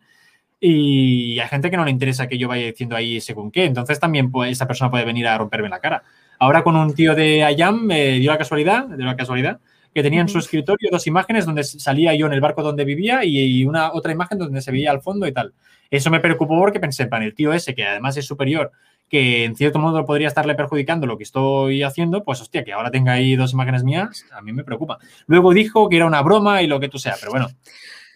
[0.65, 3.65] y hay gente que no le interesa que yo vaya diciendo ahí según qué.
[3.65, 6.03] Entonces también esa persona puede venir a romperme la cara.
[6.39, 9.59] Ahora con un tío de Ayam me dio la casualidad, de la casualidad,
[9.93, 13.25] que tenía en su escritorio dos imágenes donde salía yo en el barco donde vivía
[13.25, 15.53] y una otra imagen donde se veía al fondo y tal.
[15.91, 18.71] Eso me preocupó porque pensé, pan, el tío ese, que además es superior,
[19.09, 22.89] que en cierto modo podría estarle perjudicando lo que estoy haciendo, pues hostia, que ahora
[22.89, 24.97] tenga ahí dos imágenes mías, a mí me preocupa.
[25.27, 27.49] Luego dijo que era una broma y lo que tú sea, pero bueno,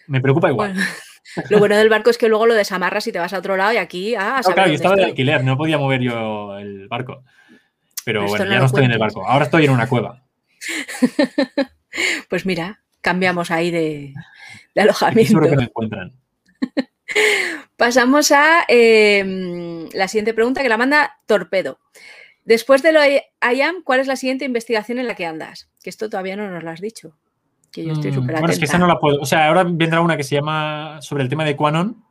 [0.06, 0.74] me preocupa igual.
[1.50, 3.72] Lo bueno del barco es que luego lo desamarras y te vas a otro lado
[3.72, 4.14] y aquí.
[4.14, 7.24] Ah, no, claro, yo estaba de alquiler, no podía mover yo el barco.
[8.04, 9.26] Pero bueno, ya no estoy en el barco.
[9.26, 10.22] Ahora estoy en una cueva.
[12.28, 14.14] pues mira, cambiamos ahí de,
[14.76, 15.28] alojamiento.
[15.28, 16.12] Seguro que me encuentran.
[17.76, 21.78] Pasamos a em, la siguiente pregunta que la manda Torpedo.
[22.44, 25.68] Después de lo IAM, ¿cuál es la siguiente investigación en la que andas?
[25.82, 27.14] Que esto todavía no nos lo has dicho.
[27.72, 29.20] Que yo estoy mm, súper Bueno, es que esa no la puedo.
[29.20, 32.02] O sea, ahora vendrá una que se llama sobre el tema de Quanon.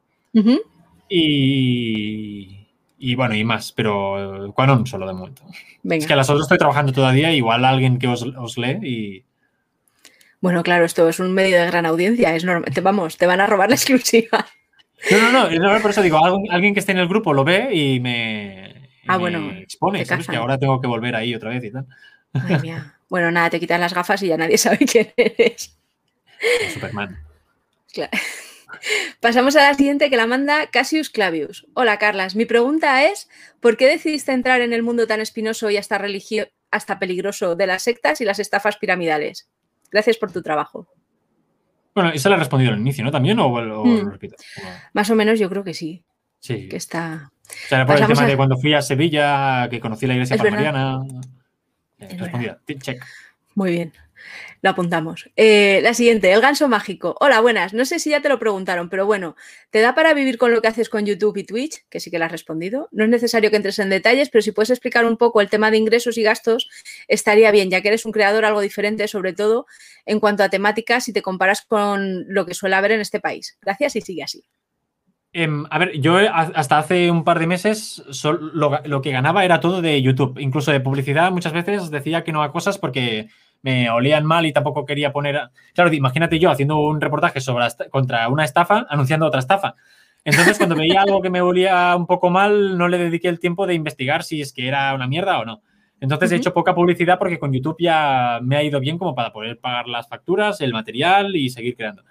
[1.10, 2.68] y,
[3.00, 5.44] y, bueno, y más, pero Quanon solo de momento.
[5.90, 9.24] Es que a las otras estoy trabajando todavía, igual alguien que os, os lee y.
[10.40, 12.72] Bueno, claro, esto es un medio de gran audiencia, es normal.
[12.72, 14.46] Te, vamos, te van a robar la exclusiva.
[15.12, 18.00] No, no, no, por eso digo, alguien que esté en el grupo lo ve y
[18.00, 19.52] me, Ah, bueno.
[19.52, 20.28] expone, ¿sabes?
[20.28, 21.86] Que ahora tengo que volver ahí otra vez y tal.
[23.10, 25.78] Bueno, nada, te quitan las gafas y ya nadie sabe quién eres.
[26.74, 27.18] Superman.
[29.22, 31.66] Pasamos a la siguiente que la manda Cassius Clavius.
[31.74, 32.36] Hola, Carlas.
[32.36, 33.30] Mi pregunta es:
[33.60, 37.68] ¿por qué decidiste entrar en el mundo tan espinoso y hasta, religio hasta peligroso de
[37.68, 39.50] las sectas y las estafas piramidales?
[39.90, 40.88] Gracias por tu trabajo.
[41.96, 43.10] Bueno, esa la he respondido al inicio, ¿no?
[43.10, 44.12] ¿También o, lo hmm.
[44.12, 44.36] repito?
[44.94, 46.04] Más o menos yo creo que sí.
[46.40, 46.70] Sí.
[46.70, 47.32] Que está.
[47.50, 51.00] O sea, por el tema de cuando fui a Sevilla, que conocí la iglesia palmariana.
[52.00, 52.60] Respondida.
[52.80, 53.04] Check.
[53.56, 53.94] Muy bien.
[54.62, 55.30] Lo apuntamos.
[55.36, 57.16] Eh, la siguiente, el ganso mágico.
[57.20, 57.74] Hola, buenas.
[57.74, 59.36] No sé si ya te lo preguntaron, pero bueno,
[59.70, 61.86] ¿te da para vivir con lo que haces con YouTube y Twitch?
[61.90, 62.90] Que sí que lo has respondido.
[62.92, 65.72] No es necesario que entres en detalles, pero si puedes explicar un poco el tema
[65.72, 66.70] de ingresos y gastos,
[67.08, 69.68] estaría bien, ya que eres un creador algo diferente, sobre todo
[70.06, 73.58] en cuanto a temáticas, si te comparas con lo que suele haber en este país.
[73.62, 74.44] Gracias y sigue así.
[75.34, 79.82] Em, a ver, yo hasta hace un par de meses lo, que ganaba era todo
[79.82, 80.40] de YouTube.
[80.40, 83.28] Incluso de publicidad muchas veces decía que no a cosas porque
[83.62, 85.50] me olían mal y tampoco quería poner...
[85.74, 89.76] Claro, imagínate yo haciendo un reportaje sobre contra una estafa anunciando otra estafa.
[90.24, 93.66] Entonces, cuando veía algo que me olía un poco mal, no le dediqué el tiempo
[93.66, 95.62] de investigar si es que era una mierda o no.
[96.00, 99.32] Entonces, he hecho poca publicidad porque con YouTube ya me ha ido bien como para
[99.32, 102.04] poder pagar las facturas, el material y seguir creando.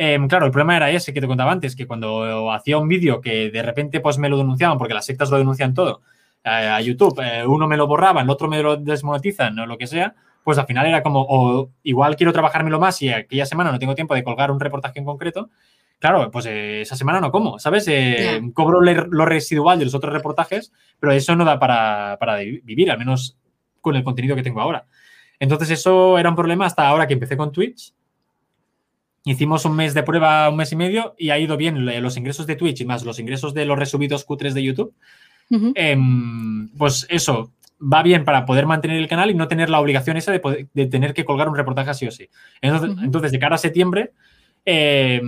[0.00, 3.20] Em, claro, el problema era ese que te contaba antes, que cuando hacía un vídeo
[3.20, 6.02] que de repente pues me lo denunciaban, porque las sectas lo denuncian todo,
[6.44, 9.76] eh, a YouTube, eh, uno me lo borraba, el otro me lo desmonetizan o lo
[9.76, 13.72] que sea, pues al final era como, o igual quiero trabajármelo más y aquella semana
[13.72, 15.50] no tengo tiempo de colgar un reportaje en concreto,
[15.98, 17.90] claro, pues eh, esa semana no como, ¿sabes?
[18.54, 22.98] Cobro lo residual de los otros reportajes, pero eso no da para, para vivir, al
[22.98, 23.36] menos
[23.80, 24.86] con el contenido que tengo ahora.
[25.40, 27.97] Entonces eso era un problema hasta ahora que empecé con Twitch
[29.28, 32.46] Hicimos un mes de prueba, un mes y medio, y ha ido bien los ingresos
[32.46, 34.94] de Twitch y más los ingresos de los resubidos cutres de YouTube.
[35.74, 40.16] Em, pues eso va bien para poder mantener el canal y no tener la obligación
[40.16, 42.30] esa de, tener que colgar un reportaje así o sí.
[42.62, 44.12] Entonces, entonces de cara a septiembre,
[44.64, 45.20] eh,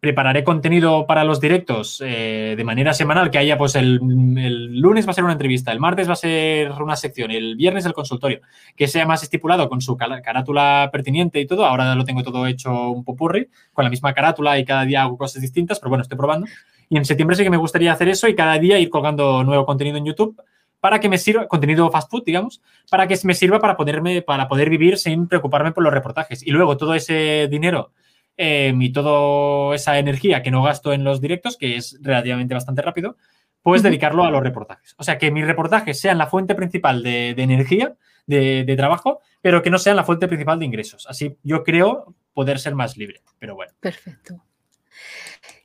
[0.00, 5.10] prepararé contenido para los directos eh, de manera semanal, que haya pues el, lunes va
[5.10, 8.40] a ser una entrevista, el martes va a ser una sección, el viernes el consultorio,
[8.76, 11.64] que sea más estipulado con su carátula pertinente y todo.
[11.64, 15.16] Ahora lo tengo todo hecho un popurri, con la misma carátula y cada día hago
[15.16, 16.46] cosas distintas, pero bueno, estoy probando.
[16.88, 19.66] Y en septiembre sí que me gustaría hacer eso y cada día ir colgando nuevo
[19.66, 20.40] contenido en YouTube
[20.78, 24.46] para que me sirva, contenido fast food, digamos, para que me sirva para, poderme, para
[24.46, 26.46] poder vivir sin preocuparme por los reportajes.
[26.46, 27.90] Y luego todo ese dinero
[28.36, 32.82] Em, y toda esa energía que no gasto en los directos, que es relativamente bastante
[32.82, 33.16] rápido,
[33.62, 34.94] puedes dedicarlo a los reportajes.
[34.98, 39.70] O sea, que mis reportajes sean la fuente principal de, energía, de, trabajo, pero que
[39.70, 41.06] no sean la fuente principal de ingresos.
[41.08, 43.72] Así yo creo poder ser más libre, pero bueno.
[43.80, 44.42] Perfecto.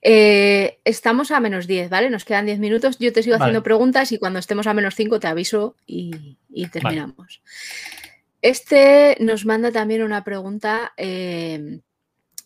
[0.02, 2.10] Eh, estamos a menos 10, ¿vale?
[2.10, 2.98] Nos quedan 10 minutos.
[3.00, 6.38] Yo te sigo haciendo preguntas y cuando estemos a menos 5 te aviso y,
[6.72, 7.42] terminamos.
[8.42, 11.82] Este nos manda también una pregunta em,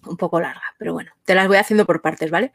[0.07, 2.51] un poco larga, pero bueno, te las voy haciendo por partes, ¿vale?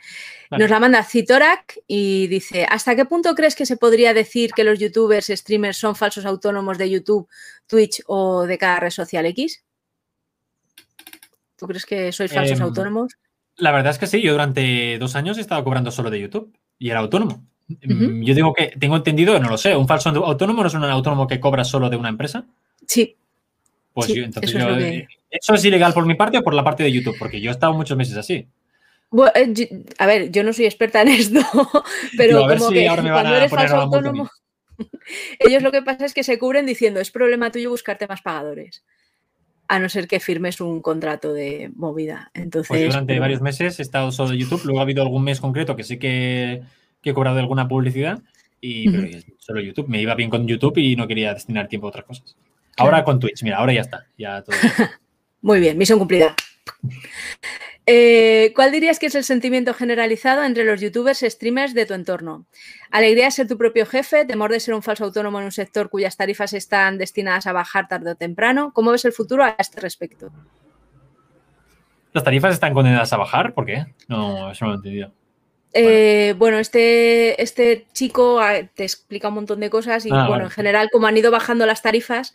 [0.51, 4.65] Nos la manda Citorak y dice, ¿hasta qué punto crees que se podría decir que
[4.65, 7.29] los youtubers, streamers son falsos autónomos de YouTube,
[7.67, 9.65] Twitch o de cada red social X?
[11.57, 13.13] ¿Tú crees que sois falsos em, autónomos?
[13.57, 16.57] La verdad es que sí, yo durante dos años he estado cobrando solo de YouTube
[16.79, 17.45] y era autónomo.
[17.81, 20.85] Em, yo digo que tengo entendido, no lo sé, ¿un falso autónomo no es un
[20.85, 22.47] autónomo que cobra solo de una empresa?
[22.87, 23.17] Sí.
[23.93, 24.69] Pues yo, entonces yo,
[25.31, 27.17] ¿Eso es ilegal por mi parte o por la parte de YouTube?
[27.19, 28.47] Porque yo he estado muchos meses así.
[29.35, 31.41] Eh, a ver, yo no soy experta en esto,
[32.17, 34.31] pero como que cuando eres falso autónomo,
[35.39, 38.85] ellos lo que pasa es que se cubren diciendo es problema tuyo buscarte más pagadores,
[39.67, 42.31] a no ser que firmes un contrato de movida.
[42.35, 45.41] Entonces, pues durante varios meses he estado solo en YouTube, luego ha habido algún mes
[45.41, 46.63] concreto que sí que,
[47.03, 48.21] he cobrado alguna publicidad,
[48.61, 48.87] y
[49.39, 49.89] solo YouTube.
[49.89, 52.37] Me iba bien con YouTube y no quería destinar tiempo a otras cosas.
[52.77, 54.07] Ahora con Twitch, mira, ahora ya está.
[54.17, 54.57] Ya todo.
[55.43, 56.35] Muy bien, misión cumplida.
[57.87, 61.95] Eh, ¿Cuál dirías que es el sentimiento generalizado entre los youtubers y streamers de tu
[61.95, 62.47] entorno?
[62.91, 64.25] ¿Alegría de ser tu propio jefe?
[64.25, 67.89] ¿Temor de ser un falso autónomo en un sector cuyas tarifas están destinadas a bajar
[67.89, 68.73] tarde o temprano?
[68.75, 70.31] ¿Cómo ves el futuro a este respecto?
[72.13, 73.55] ¿Las tarifas están condenadas a bajar?
[73.55, 73.87] ¿Por qué?
[74.09, 75.13] No, eso no lo he entendido.
[75.73, 80.31] Eh, bueno, este, este chico ah, te explica un montón de cosas y, Ah, bueno,
[80.31, 80.45] vale.
[80.45, 82.35] en general, como han ido bajando las tarifas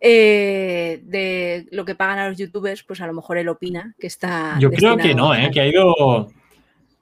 [0.00, 4.06] eh, de lo que pagan a los youtubers, pues a lo mejor él opina que
[4.06, 4.58] está.
[4.60, 5.50] Yo creo que no, ¿eh?
[5.52, 6.28] que ha ido.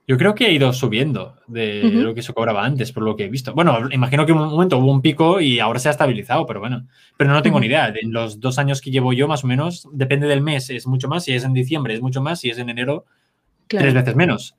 [0.07, 3.25] Yo creo que ha ido subiendo de lo que se cobraba antes, por lo que
[3.25, 3.55] he visto.
[3.55, 6.61] Bueno, imagino que en un momento hubo un pico y ahora se ha estabilizado, pero
[6.61, 6.87] bueno.
[7.17, 7.89] Pero no tengo ni idea.
[7.89, 11.09] En los dos años que llevo yo, más o menos, depende del mes, es mucho
[11.09, 11.25] más.
[11.25, 12.41] Si es en diciembre, es mucho más.
[12.41, 13.07] Si es en enero,
[13.67, 13.85] Claro.
[13.85, 14.55] tres veces menos.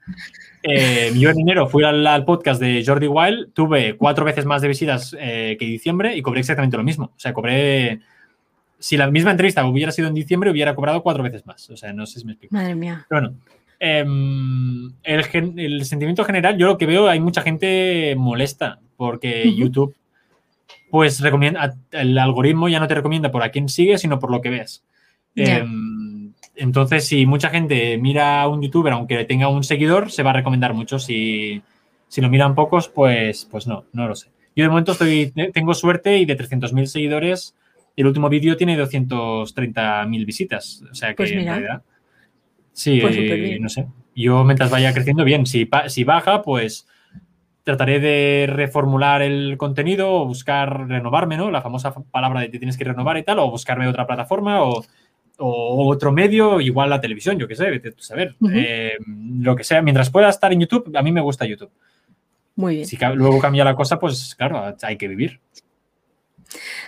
[0.63, 4.61] Eh, yo en enero fui al, al podcast de Jordi Wild, tuve cuatro veces más
[4.63, 7.05] de visitas eh, que en diciembre y cobré exactamente lo mismo.
[7.15, 7.99] O sea, cobré.
[8.79, 11.69] Si la misma entrevista hubiera sido en diciembre, hubiera cobrado cuatro veces más.
[11.69, 12.55] O sea, no sé si me explico.
[12.55, 13.05] Madre mía.
[13.07, 13.37] Pero bueno,
[13.79, 19.53] em, el, gen- el sentimiento general, yo lo que veo, hay mucha gente molesta porque.
[19.55, 19.95] YouTube,
[20.89, 24.41] pues recomienda, el algoritmo ya no te recomienda por a quién sigues, sino por lo
[24.41, 24.83] que ves.
[26.57, 30.33] Entonces, si mucha gente mira a un youtuber, aunque tenga un seguidor, se va a
[30.33, 30.99] recomendar mucho.
[30.99, 31.61] Si,
[32.07, 34.29] si lo miran pocos, pues, pues no, no lo sé.
[34.55, 37.55] Yo de momento estoy, tengo suerte y de 300.000 seguidores,
[37.97, 40.81] el último vídeo tiene 230.000 visitas.
[40.89, 41.81] O sea que Pues en realidad.
[42.71, 43.17] Sí, Pues
[43.59, 43.87] no sé.
[44.15, 46.87] Yo mientras vaya creciendo bien, si, si baja, pues
[47.63, 51.49] trataré de reformular el contenido o buscar renovarme, ¿no?
[51.51, 54.61] La famosa fa- palabra de te tienes que renovar y tal, o buscarme otra plataforma
[54.63, 54.85] o,
[55.37, 58.35] o otro medio, igual la televisión, yo qué sé, vete tú saber.
[58.53, 58.97] Eh,
[59.39, 61.71] lo que sea, mientras pueda estar en YouTube, a mí me gusta YouTube.
[62.55, 62.87] Muy bien.
[62.87, 65.39] Si luego cambia la cosa, pues claro, hay que vivir.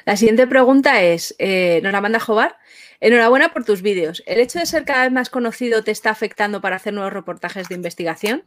[0.06, 2.58] La siguiente pregunta es, eh, nos la manda Jobar.
[3.00, 4.24] Enhorabuena por tus vídeos.
[4.26, 7.70] ¿El hecho de ser cada vez más conocido te está afectando para hacer nuevos reportajes
[7.70, 8.44] de investigación?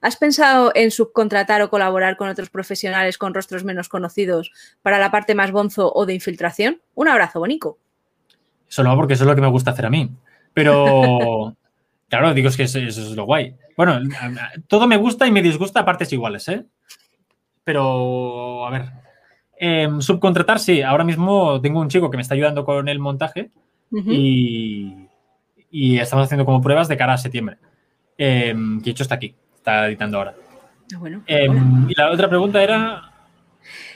[0.00, 5.10] ¿Has pensado en subcontratar o colaborar con otros profesionales con rostros menos conocidos para la
[5.10, 6.80] parte más bonzo o de infiltración?
[6.94, 7.78] Un abrazo, Bonico.
[8.70, 10.08] Eso no, porque eso es lo que me gusta hacer a mí.
[10.54, 11.56] Pero,
[12.08, 13.54] claro, digo, es que eso, eso es lo guay.
[13.76, 13.98] Bueno,
[14.68, 16.64] todo me gusta y me disgusta a partes iguales, ¿eh?
[17.64, 18.84] Pero, a ver.
[19.58, 20.82] em, subcontratar, sí.
[20.82, 23.50] Ahora mismo tengo un chico que me está ayudando con el montaje
[24.06, 24.94] y,
[25.70, 27.58] y estamos haciendo como pruebas de cara a septiembre.
[28.16, 30.34] Em, que de hecho está aquí, está editando ahora.
[30.94, 33.12] Ah, bueno, Em, y la otra pregunta era.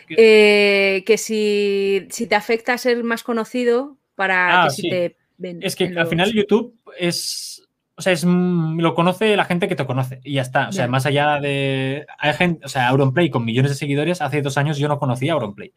[0.09, 4.91] Eh, que si, si te afecta ser más conocido para Ah, que si sí.
[4.91, 5.59] te ven.
[5.63, 7.61] Es que al final YouTube es.
[7.97, 10.69] O sea, es, mm, lo conoce la gente que te conoce y ya está.
[10.69, 12.07] O sea, más allá de.
[12.19, 15.33] Hay gente, o sea, Auronplay con millones de seguidores, hace dos años yo no conocía
[15.35, 15.73] Auronplay.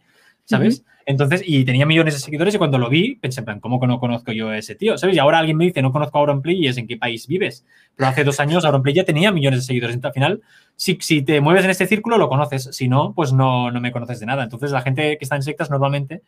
[0.46, 0.86] ¿Sabes?
[1.06, 3.88] Entonces, y tenía millones de seguidores y cuando lo vi, pensé, en plan, ¿cómo que
[3.88, 4.98] no conozco yo a ese tío?
[4.98, 5.18] ¿Sabes?
[5.18, 7.66] Y ahora alguien me dice, no conozco a Auronplay y es en qué país vives.
[7.98, 9.96] Pero hace dos años Auronplay ya tenía millones de seguidores.
[9.96, 10.42] Entonces, al final,
[10.78, 12.70] si, si te mueves en este círculo, lo conoces.
[12.72, 14.44] Si no, pues no, no me conoces de nada.
[14.44, 16.22] Entonces, la gente que está en sectas normalmente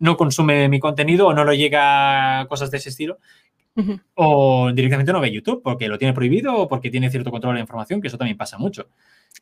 [0.00, 3.18] no consume mi contenido o no lo llega a cosas de ese estilo
[4.14, 7.58] o directamente no ve YouTube porque lo tiene prohibido o porque tiene cierto control de
[7.58, 8.88] la información, que eso también pasa mucho.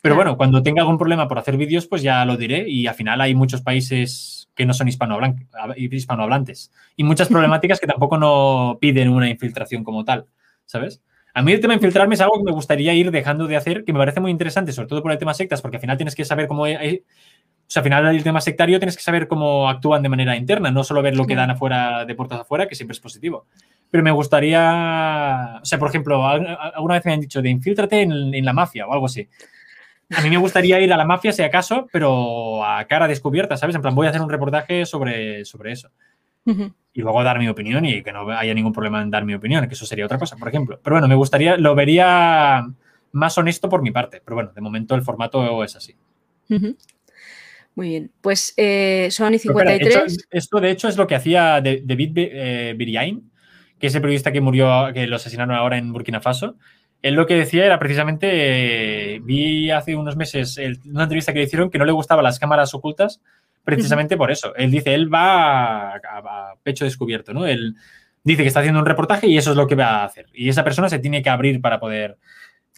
[0.02, 0.16] Pero Claro.
[0.16, 3.20] bueno, cuando tenga algún problema por hacer vídeos, pues ya lo diré y al final
[3.22, 5.46] hay muchos países que no son hispanohablan-
[5.76, 7.28] hispanohablantes y muchas
[7.60, 10.26] problemáticas que tampoco no piden una infiltración como tal,
[10.66, 11.00] ¿sabes?
[11.32, 13.84] A mí el tema de infiltrarme es algo que me gustaría ir dejando de hacer,
[13.84, 16.14] que me parece muy interesante, sobre todo por el tema sectas, porque al final tienes
[16.14, 16.66] que saber cómo...
[17.66, 20.70] o sea, al final el tema sectario tienes que saber cómo actúan de manera interna,
[20.70, 23.46] no solo ver lo que dan afuera, de puertas afuera, que siempre es positivo.
[23.90, 28.02] Pero me gustaría, o sea, por ejemplo, al- alguna vez me han dicho de infíltrate
[28.02, 29.28] en, en la mafia o algo así.
[30.16, 33.74] A mí me gustaría ir a la mafia si acaso, pero a cara descubierta, ¿sabes?
[33.74, 35.90] En plan, voy a hacer un reportaje sobre, sobre eso.
[36.94, 39.66] Y luego dar mi opinión y que no haya ningún problema en dar mi opinión,
[39.66, 40.78] que eso sería otra cosa, por ejemplo.
[40.82, 42.64] Pero bueno, me gustaría, lo vería
[43.12, 44.22] más honesto por mi parte.
[44.24, 45.94] Pero bueno, de momento el formato es así.
[46.48, 46.76] Ujú.
[47.76, 48.10] Muy bien.
[48.20, 49.94] Pues eh, Sony Pero espera, 53.
[50.14, 53.30] hecho- esto de hecho es lo que hacía David Bi- eh, Biriain,
[53.78, 56.56] que es el periodista que murió, que lo asesinaron ahora en Burkina Faso.
[57.02, 58.26] Él lo que decía era precisamente,
[59.16, 62.24] eh, vi hace unos meses el- una entrevista que le hicieron que no le gustaban
[62.24, 63.20] las cámaras ocultas,
[63.62, 64.54] precisamente por eso.
[64.56, 67.46] Él dice, él va a, a- a pecho descubierto, ¿no?
[67.46, 67.74] Él
[68.24, 70.26] dice que está haciendo un reportaje y eso es lo que va a hacer.
[70.32, 72.16] Y esa persona se tiene que abrir para poder...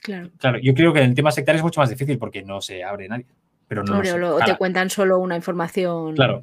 [0.03, 0.31] Claro.
[0.39, 2.83] Claro, yo creo que en el tema sectario es mucho más difícil porque no se
[2.85, 3.27] abre nadie.
[3.69, 6.15] Pero no lo- te cuentan solo una información.
[6.15, 6.41] Claro.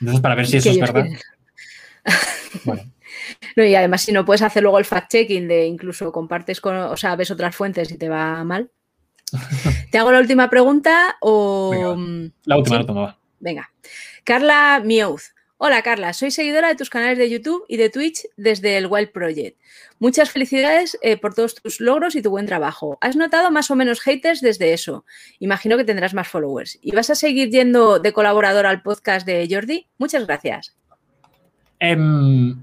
[0.00, 1.06] Entonces, para ver si eso es verdad.
[2.64, 2.82] Bueno,
[3.56, 6.96] No, y además, si no puedes hacer luego el fact-checking de incluso compartes con, o
[6.96, 8.70] sea, ves otras fuentes y te va mal.
[9.90, 11.70] ¿Te hago la última pregunta o.
[11.70, 12.70] Venga, la última, Sí.
[12.74, 13.18] la última va.
[13.40, 13.70] Venga.
[14.24, 15.34] Carla Miouz.
[15.62, 19.12] Hola Carla, soy seguidora de tus canales de YouTube y de Twitch desde el Wild
[19.12, 19.58] Project.
[19.98, 22.96] Muchas felicidades eh, por todos tus logros y tu buen trabajo.
[23.02, 25.04] ¿Has notado más o menos haters desde eso?
[25.38, 26.78] Imagino que tendrás más followers.
[26.80, 29.86] ¿Y vas a seguir yendo de colaborador al podcast de Jordi?
[29.98, 30.74] Muchas gracias.
[31.78, 32.56] Em,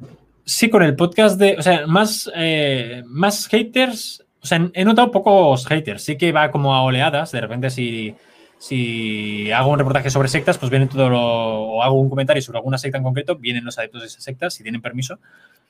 [0.44, 5.12] sí, con el podcast de, o sea, más, eh, más haters, o sea, he notado
[5.12, 8.16] pocos haters, sí que va como a oleadas, de repente si
[8.60, 12.58] si hago un reportaje sobre sectas, pues viene todo lo, o hago un comentario sobre
[12.58, 15.20] alguna secta en concreto, vienen los adeptos de esa secta, si tienen permiso,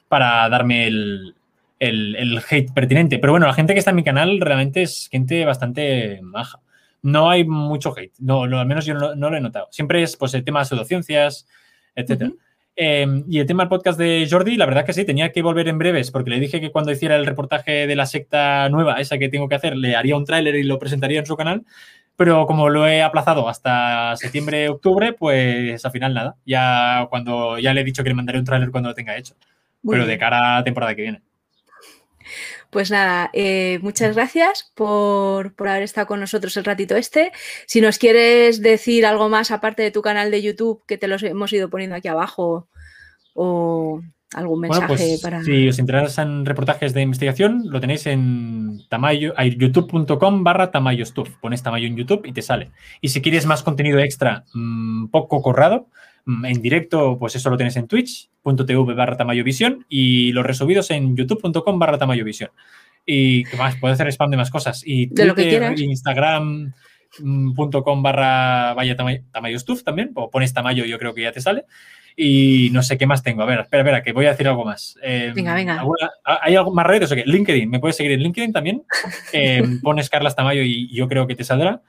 [0.08, 1.36] para darme el,
[1.80, 3.20] hate pertinente.
[3.20, 6.60] Pero bueno, la gente que está en mi canal realmente es gente bastante maja.
[7.02, 9.68] No hay mucho hate, no, al menos yo no, lo he notado.
[9.72, 11.46] Siempre es pues el tema de pseudociencias,
[11.96, 12.32] etc.
[12.76, 15.68] Em, y el tema del podcast de Jordi, la verdad que sí, tenía que volver
[15.68, 19.18] en breves, porque le dije que cuando hiciera el reportaje de la secta nueva, esa
[19.18, 21.66] que tengo que hacer, le haría un tráiler y lo presentaría en su canal
[22.18, 26.36] pero como lo he aplazado hasta septiembre, octubre, pues al final nada.
[26.46, 29.36] Ya cuando ya le he dicho que le mandaré un tráiler cuando lo tenga hecho.
[29.90, 31.22] pero de cara a temporada que viene.
[32.72, 37.32] Pues nada, eh, muchas gracias por, por, haber estado con nosotros el ratito este.
[37.68, 41.24] Si nos quieres decir algo más aparte de tu canal de YouTube, que te los
[41.24, 42.68] hemos ido poniendo aquí abajo,
[43.34, 44.02] o
[44.34, 45.44] algún mensaje pues, para.
[45.44, 51.30] Si os interesan reportajes de investigación, lo tenéis en tamayo, youtube.com barra tamayostuf.
[51.38, 52.72] Pones tamayo en YouTube y te sale.
[53.02, 55.88] Y si quieres más contenido extra, mm, poco corrado,
[56.26, 61.16] mm, en directo, pues eso lo tienes en twitch.tv barra tamayovisión y los resubidos en
[61.16, 62.50] youtube.com barra tamayovisión.
[63.06, 64.84] Y qué más, puedes hacer spam de más cosas.
[64.86, 66.74] Y Twitter, Instagram
[67.20, 67.54] mm,
[68.02, 68.98] barra vaya
[69.32, 71.64] tamayostuf también, o pones tamayo, yo creo que ya te sale.
[72.20, 73.44] Y no sé qué más tengo.
[73.44, 74.98] A ver, espera, espera, que voy a decir algo más.
[75.04, 75.84] Em, venga, venga.
[76.24, 77.14] ¿Hay algo más redes?
[77.14, 77.24] qué?
[77.24, 78.84] LinkedIn, ¿me puedes seguir en LinkedIn también?
[79.32, 81.82] Em, pones Carlas Tamayo y yo creo que te saldrá.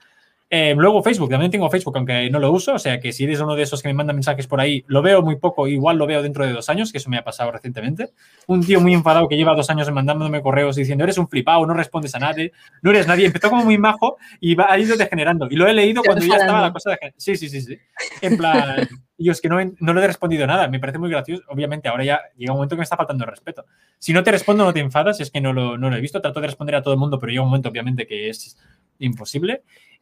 [0.51, 3.39] Eh, luego Facebook, también tengo Facebook, aunque no lo uso, o sea que si eres
[3.39, 6.07] uno de esos que me manda mensajes por ahí, lo veo muy poco, igual lo
[6.07, 8.13] veo dentro de dos años, que eso me ha pasado recientemente.
[8.47, 11.75] Un tío muy enfadado que lleva dos años mandándome correos diciendo, eres un flipado, no
[11.75, 13.27] respondes a nadie, no eres nadie.
[13.27, 15.47] Empezó como muy majo y ha ido degenerando.
[15.51, 17.13] Y lo he leído cuando ya estaba la cosa de...
[17.15, 17.77] Sí, sí, sí, sí.
[18.21, 18.87] En plan,
[19.19, 21.43] yo es que no, no le he respondido nada, me parece muy gracioso.
[21.49, 23.65] Obviamente, ahora ya llega un momento que me está faltando el respeto.
[23.99, 26.19] Si no te respondo, no te enfadas, es que no lo, no lo he visto,
[26.21, 28.57] trato de responder a todo el mundo, pero llega un momento, obviamente, que es
[28.97, 29.61] imposible.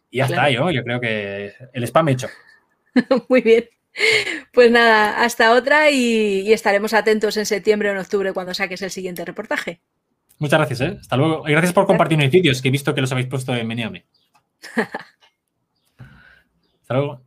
[0.10, 2.28] Y ya está, yo, yo creo que el spam hecho.
[3.30, 3.70] Muy bien.
[4.54, 8.92] Pues nada, hasta otra y, estaremos atentos en septiembre o en octubre cuando saques el
[8.92, 9.82] siguiente reportaje.
[10.40, 10.98] Muchas gracias, ¿eh?
[11.00, 11.48] Hasta luego.
[11.48, 14.06] Y gracias por compartir mis vídeos, que he visto que los habéis puesto en Meneame.
[16.82, 17.27] hasta luego.